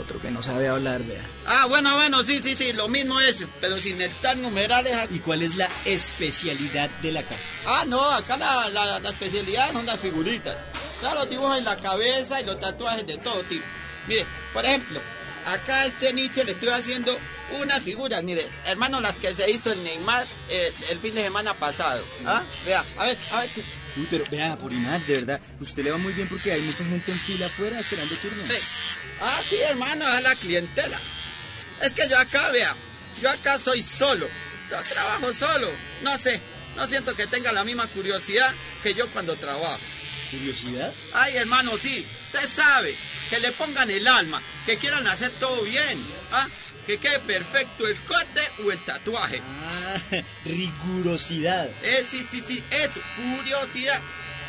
Otro 0.00 0.20
que 0.20 0.30
no 0.30 0.42
sabe 0.42 0.68
hablar, 0.68 1.02
vea. 1.02 1.20
Ah, 1.46 1.66
bueno, 1.66 1.94
bueno, 1.94 2.22
sí, 2.22 2.40
sí, 2.42 2.54
sí, 2.56 2.72
lo 2.72 2.88
mismo 2.88 3.20
es, 3.20 3.42
pero 3.60 3.76
sin 3.76 3.98
necesitar 3.98 4.36
numerales. 4.38 4.96
¿Y 5.10 5.18
cuál 5.18 5.42
es 5.42 5.56
la 5.56 5.68
especialidad 5.84 6.88
de 7.02 7.12
la 7.12 7.22
casa? 7.22 7.40
Ah, 7.66 7.84
no, 7.86 8.00
acá 8.10 8.36
la, 8.36 8.68
la, 8.70 9.00
la 9.00 9.10
especialidad 9.10 9.72
son 9.72 9.84
las 9.86 10.00
figuritas. 10.00 10.56
Claro, 11.00 11.20
los 11.20 11.30
dibujos 11.30 11.58
en 11.58 11.64
la 11.64 11.76
cabeza 11.76 12.40
y 12.40 12.44
los 12.44 12.58
tatuajes 12.58 13.06
de 13.06 13.18
todo 13.18 13.42
tipo. 13.42 13.64
Mire, 14.06 14.24
por 14.52 14.64
ejemplo, 14.64 15.00
acá 15.46 15.80
a 15.80 15.86
este 15.86 16.12
Nietzsche 16.12 16.44
le 16.44 16.52
estoy 16.52 16.68
haciendo 16.68 17.16
unas 17.60 17.82
figuras, 17.82 18.22
mire, 18.22 18.48
hermano, 18.66 19.00
las 19.00 19.14
que 19.16 19.34
se 19.34 19.50
hizo 19.50 19.72
en 19.72 19.82
Neymar 19.84 20.24
eh, 20.50 20.72
el 20.90 20.98
fin 21.00 21.14
de 21.14 21.24
semana 21.24 21.52
pasado. 21.54 22.02
¿Ah? 22.26 22.42
Vea, 22.64 22.84
a 22.98 23.04
ver, 23.04 23.18
a 23.32 23.40
ver. 23.40 23.50
Uy, 23.96 24.06
pero 24.10 24.24
vea, 24.30 24.56
Porinat, 24.56 25.02
de 25.02 25.14
verdad, 25.14 25.40
usted 25.60 25.82
le 25.82 25.90
va 25.90 25.98
muy 25.98 26.12
bien 26.12 26.28
porque 26.28 26.52
hay 26.52 26.60
mucha 26.60 26.84
gente 26.84 27.10
en 27.10 27.18
fila 27.18 27.46
afuera 27.46 27.78
esperando 27.80 28.14
turno. 28.16 28.44
Sí. 28.46 28.98
Ah, 29.20 29.40
sí, 29.48 29.56
hermano, 29.68 30.16
es 30.16 30.22
la 30.22 30.34
clientela. 30.36 30.98
Es 31.82 31.92
que 31.92 32.08
yo 32.08 32.18
acá, 32.18 32.50
vea, 32.50 32.74
yo 33.22 33.30
acá 33.30 33.58
soy 33.58 33.82
solo. 33.82 34.28
Yo 34.70 34.76
trabajo 34.82 35.34
solo. 35.34 35.68
No 36.02 36.16
sé, 36.18 36.40
no 36.76 36.86
siento 36.86 37.14
que 37.16 37.26
tenga 37.26 37.52
la 37.52 37.64
misma 37.64 37.86
curiosidad 37.88 38.52
que 38.82 38.94
yo 38.94 39.06
cuando 39.08 39.34
trabajo. 39.36 39.78
¿Curiosidad? 40.30 40.92
Ay, 41.14 41.36
hermano, 41.36 41.76
sí, 41.76 42.06
usted 42.26 42.48
sabe, 42.48 42.94
que 43.30 43.40
le 43.40 43.50
pongan 43.52 43.90
el 43.90 44.06
alma, 44.06 44.40
que 44.66 44.76
quieran 44.76 45.06
hacer 45.08 45.30
todo 45.40 45.62
bien, 45.62 45.98
¿ah? 46.32 46.46
Que 46.90 46.98
quede 46.98 47.20
perfecto 47.20 47.86
el 47.86 47.94
corte 47.98 48.40
o 48.66 48.72
el 48.72 48.78
tatuaje. 48.80 49.40
Ah, 49.40 50.00
rigurosidad. 50.44 51.68
Eh, 51.84 52.04
sí, 52.10 52.26
sí, 52.28 52.42
sí, 52.44 52.60
eso, 52.72 53.00
curiosidad. 53.16 54.00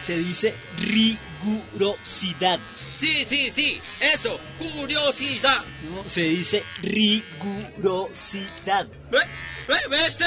Se 0.04 0.18
dice 0.18 0.52
rigurosidad. 0.80 2.60
Sí, 2.76 3.28
sí, 3.30 3.54
sí, 3.56 3.80
eso, 4.12 4.40
curiosidad. 4.58 5.62
No, 5.94 6.04
se 6.10 6.24
dice 6.24 6.64
rigurosidad. 6.82 8.88
¿Ve? 9.12 9.20
¿Ve? 9.68 9.76
¿Ve 9.92 10.08
este? 10.08 10.26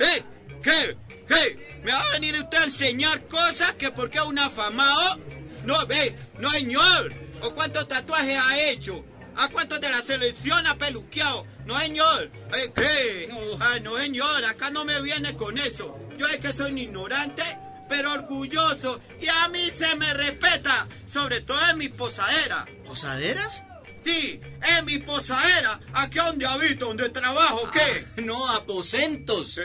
¿Eh? 0.00 0.24
¿Qué? 0.60 0.96
¿Qué? 1.28 1.78
¿Me 1.84 1.92
va 1.92 2.02
a 2.02 2.10
venir 2.14 2.34
usted 2.34 2.58
a 2.58 2.64
enseñar 2.64 3.28
cosas 3.28 3.74
que 3.74 3.92
porque 3.92 4.18
es 4.18 4.24
un 4.24 4.40
afamado? 4.40 5.20
No, 5.64 5.86
ve, 5.86 6.16
no 6.36 6.50
señor. 6.50 7.14
¿O 7.42 7.54
cuántos 7.54 7.86
tatuajes 7.86 8.40
ha 8.42 8.60
hecho? 8.70 9.04
¿A 9.36 9.48
cuántos 9.48 9.80
de 9.80 9.90
la 9.90 10.00
selección 10.02 10.66
ha 10.66 10.76
peluqueado? 10.76 11.46
No 11.66 11.78
señor. 11.78 12.30
Eh, 12.56 12.72
¿Qué? 12.74 13.28
Ah, 13.60 13.78
no 13.82 13.96
señor, 13.98 14.44
acá 14.44 14.70
no 14.70 14.84
me 14.84 15.00
viene 15.02 15.34
con 15.34 15.58
eso. 15.58 15.98
Yo 16.16 16.26
es 16.26 16.38
que 16.38 16.52
soy 16.52 16.70
un 16.70 16.78
ignorante, 16.78 17.42
pero 17.88 18.12
orgulloso. 18.12 19.00
Y 19.20 19.26
a 19.28 19.48
mí 19.48 19.70
se 19.76 19.96
me 19.96 20.12
respeta, 20.14 20.86
sobre 21.12 21.40
todo 21.40 21.58
en 21.70 21.78
mi 21.78 21.88
posadera. 21.88 22.66
¿Posaderas? 22.84 23.64
Sí, 24.04 24.38
en 24.78 24.84
mi 24.84 24.98
posadera, 24.98 25.80
aquí 25.94 26.18
donde 26.18 26.44
habito, 26.46 26.86
donde 26.88 27.08
trabajo, 27.08 27.70
¿qué? 27.72 28.04
No, 28.22 28.50
aposentos. 28.50 29.58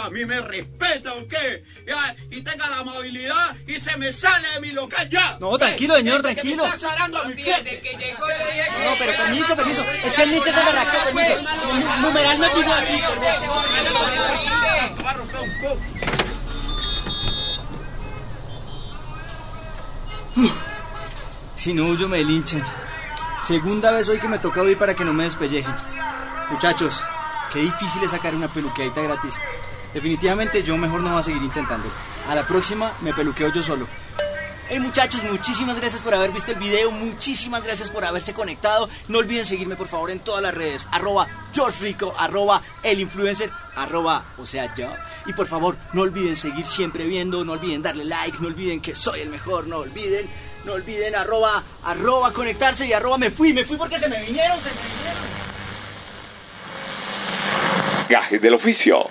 A 0.00 0.10
mí 0.10 0.24
me 0.24 0.40
respeta, 0.40 1.12
¿o 1.14 1.26
qué? 1.26 1.64
Ya, 1.84 2.14
y 2.30 2.40
tenga 2.42 2.68
la 2.70 2.78
amabilidad 2.80 3.56
y 3.66 3.74
se 3.74 3.96
me 3.96 4.12
sale 4.12 4.46
de 4.54 4.60
mi 4.60 4.70
local 4.70 5.08
ya. 5.10 5.38
No, 5.40 5.58
tranquilo, 5.58 5.96
señor, 5.96 6.18
que 6.18 6.34
tranquilo. 6.34 6.62
me 6.62 6.68
está 6.68 6.88
zarando 6.88 7.18
a 7.20 7.24
mi 7.24 7.34
cliente. 7.34 7.82
No, 8.84 8.94
pero 8.98 9.12
permiso, 9.16 9.56
permiso. 9.56 9.84
Es 10.04 10.12
que 10.14 10.22
el 10.22 10.30
Nietzsche 10.30 10.52
se 10.52 10.64
me 10.64 10.70
rascó, 10.72 10.98
permiso. 11.06 11.36
Nu- 11.42 12.00
Numeral 12.08 12.38
me 12.38 12.48
piso 12.50 12.72
aquí. 12.72 13.02
Va 15.04 15.10
a 15.10 15.14
romper 15.14 15.40
un 15.40 15.60
coco. 15.60 15.80
Si 21.54 21.72
no 21.72 21.86
huyo 21.88 22.08
me 22.08 22.22
linchan. 22.24 22.62
Segunda 23.44 23.90
vez 23.92 24.08
hoy 24.08 24.18
que 24.18 24.26
me 24.26 24.38
toca 24.38 24.62
huir 24.62 24.78
para 24.78 24.94
que 24.94 25.04
no 25.04 25.12
me 25.12 25.24
despellejen. 25.24 25.74
Muchachos, 26.48 27.04
qué 27.52 27.58
difícil 27.58 28.02
es 28.02 28.12
sacar 28.12 28.34
una 28.34 28.48
peluqueadita 28.48 29.02
gratis. 29.02 29.34
Definitivamente 29.92 30.62
yo 30.62 30.78
mejor 30.78 31.00
no 31.00 31.10
voy 31.10 31.20
a 31.20 31.22
seguir 31.22 31.42
intentando. 31.42 31.86
A 32.30 32.34
la 32.34 32.46
próxima 32.46 32.90
me 33.02 33.12
peluqueo 33.12 33.52
yo 33.52 33.62
solo. 33.62 33.86
Hey 34.70 34.80
muchachos, 34.80 35.22
muchísimas 35.24 35.78
gracias 35.78 36.00
por 36.00 36.14
haber 36.14 36.32
visto 36.32 36.52
el 36.52 36.58
video, 36.58 36.90
muchísimas 36.90 37.64
gracias 37.64 37.90
por 37.90 38.06
haberse 38.06 38.32
conectado. 38.32 38.88
No 39.08 39.18
olviden 39.18 39.44
seguirme 39.44 39.76
por 39.76 39.88
favor 39.88 40.10
en 40.10 40.20
todas 40.20 40.42
las 40.42 40.54
redes, 40.54 40.88
arroba 40.90 41.28
George 41.52 41.82
Rico, 41.82 42.14
arroba 42.16 42.62
el 42.82 42.98
influencer, 42.98 43.52
arroba, 43.76 44.24
o 44.38 44.46
sea 44.46 44.74
yo. 44.74 44.88
Y 45.26 45.32
por 45.32 45.46
favor, 45.46 45.76
no 45.92 46.02
olviden 46.02 46.36
seguir 46.36 46.64
siempre 46.64 47.04
viendo, 47.04 47.44
no 47.44 47.52
olviden 47.52 47.82
darle 47.82 48.04
like, 48.04 48.38
no 48.40 48.48
olviden 48.48 48.80
que 48.80 48.94
soy 48.94 49.20
el 49.20 49.30
mejor, 49.30 49.66
no 49.66 49.78
olviden, 49.78 50.28
no 50.64 50.72
olviden 50.72 51.14
arroba, 51.14 51.62
arroba 51.84 52.32
conectarse 52.32 52.86
y 52.86 52.92
arroba 52.92 53.18
me 53.18 53.30
fui, 53.30 53.52
me 53.52 53.64
fui 53.64 53.76
porque 53.76 53.98
se 53.98 54.08
me 54.08 54.22
vinieron, 54.22 54.58
se 54.60 54.70
me 54.70 54.80
vinieron. 54.96 55.24
Gajes 58.08 58.40
del 58.40 58.54
oficio. 58.54 59.08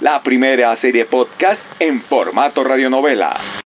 La 0.00 0.22
primera 0.22 0.80
serie 0.80 1.04
podcast 1.06 1.60
en 1.78 2.02
formato 2.02 2.64
radionovela. 2.64 3.40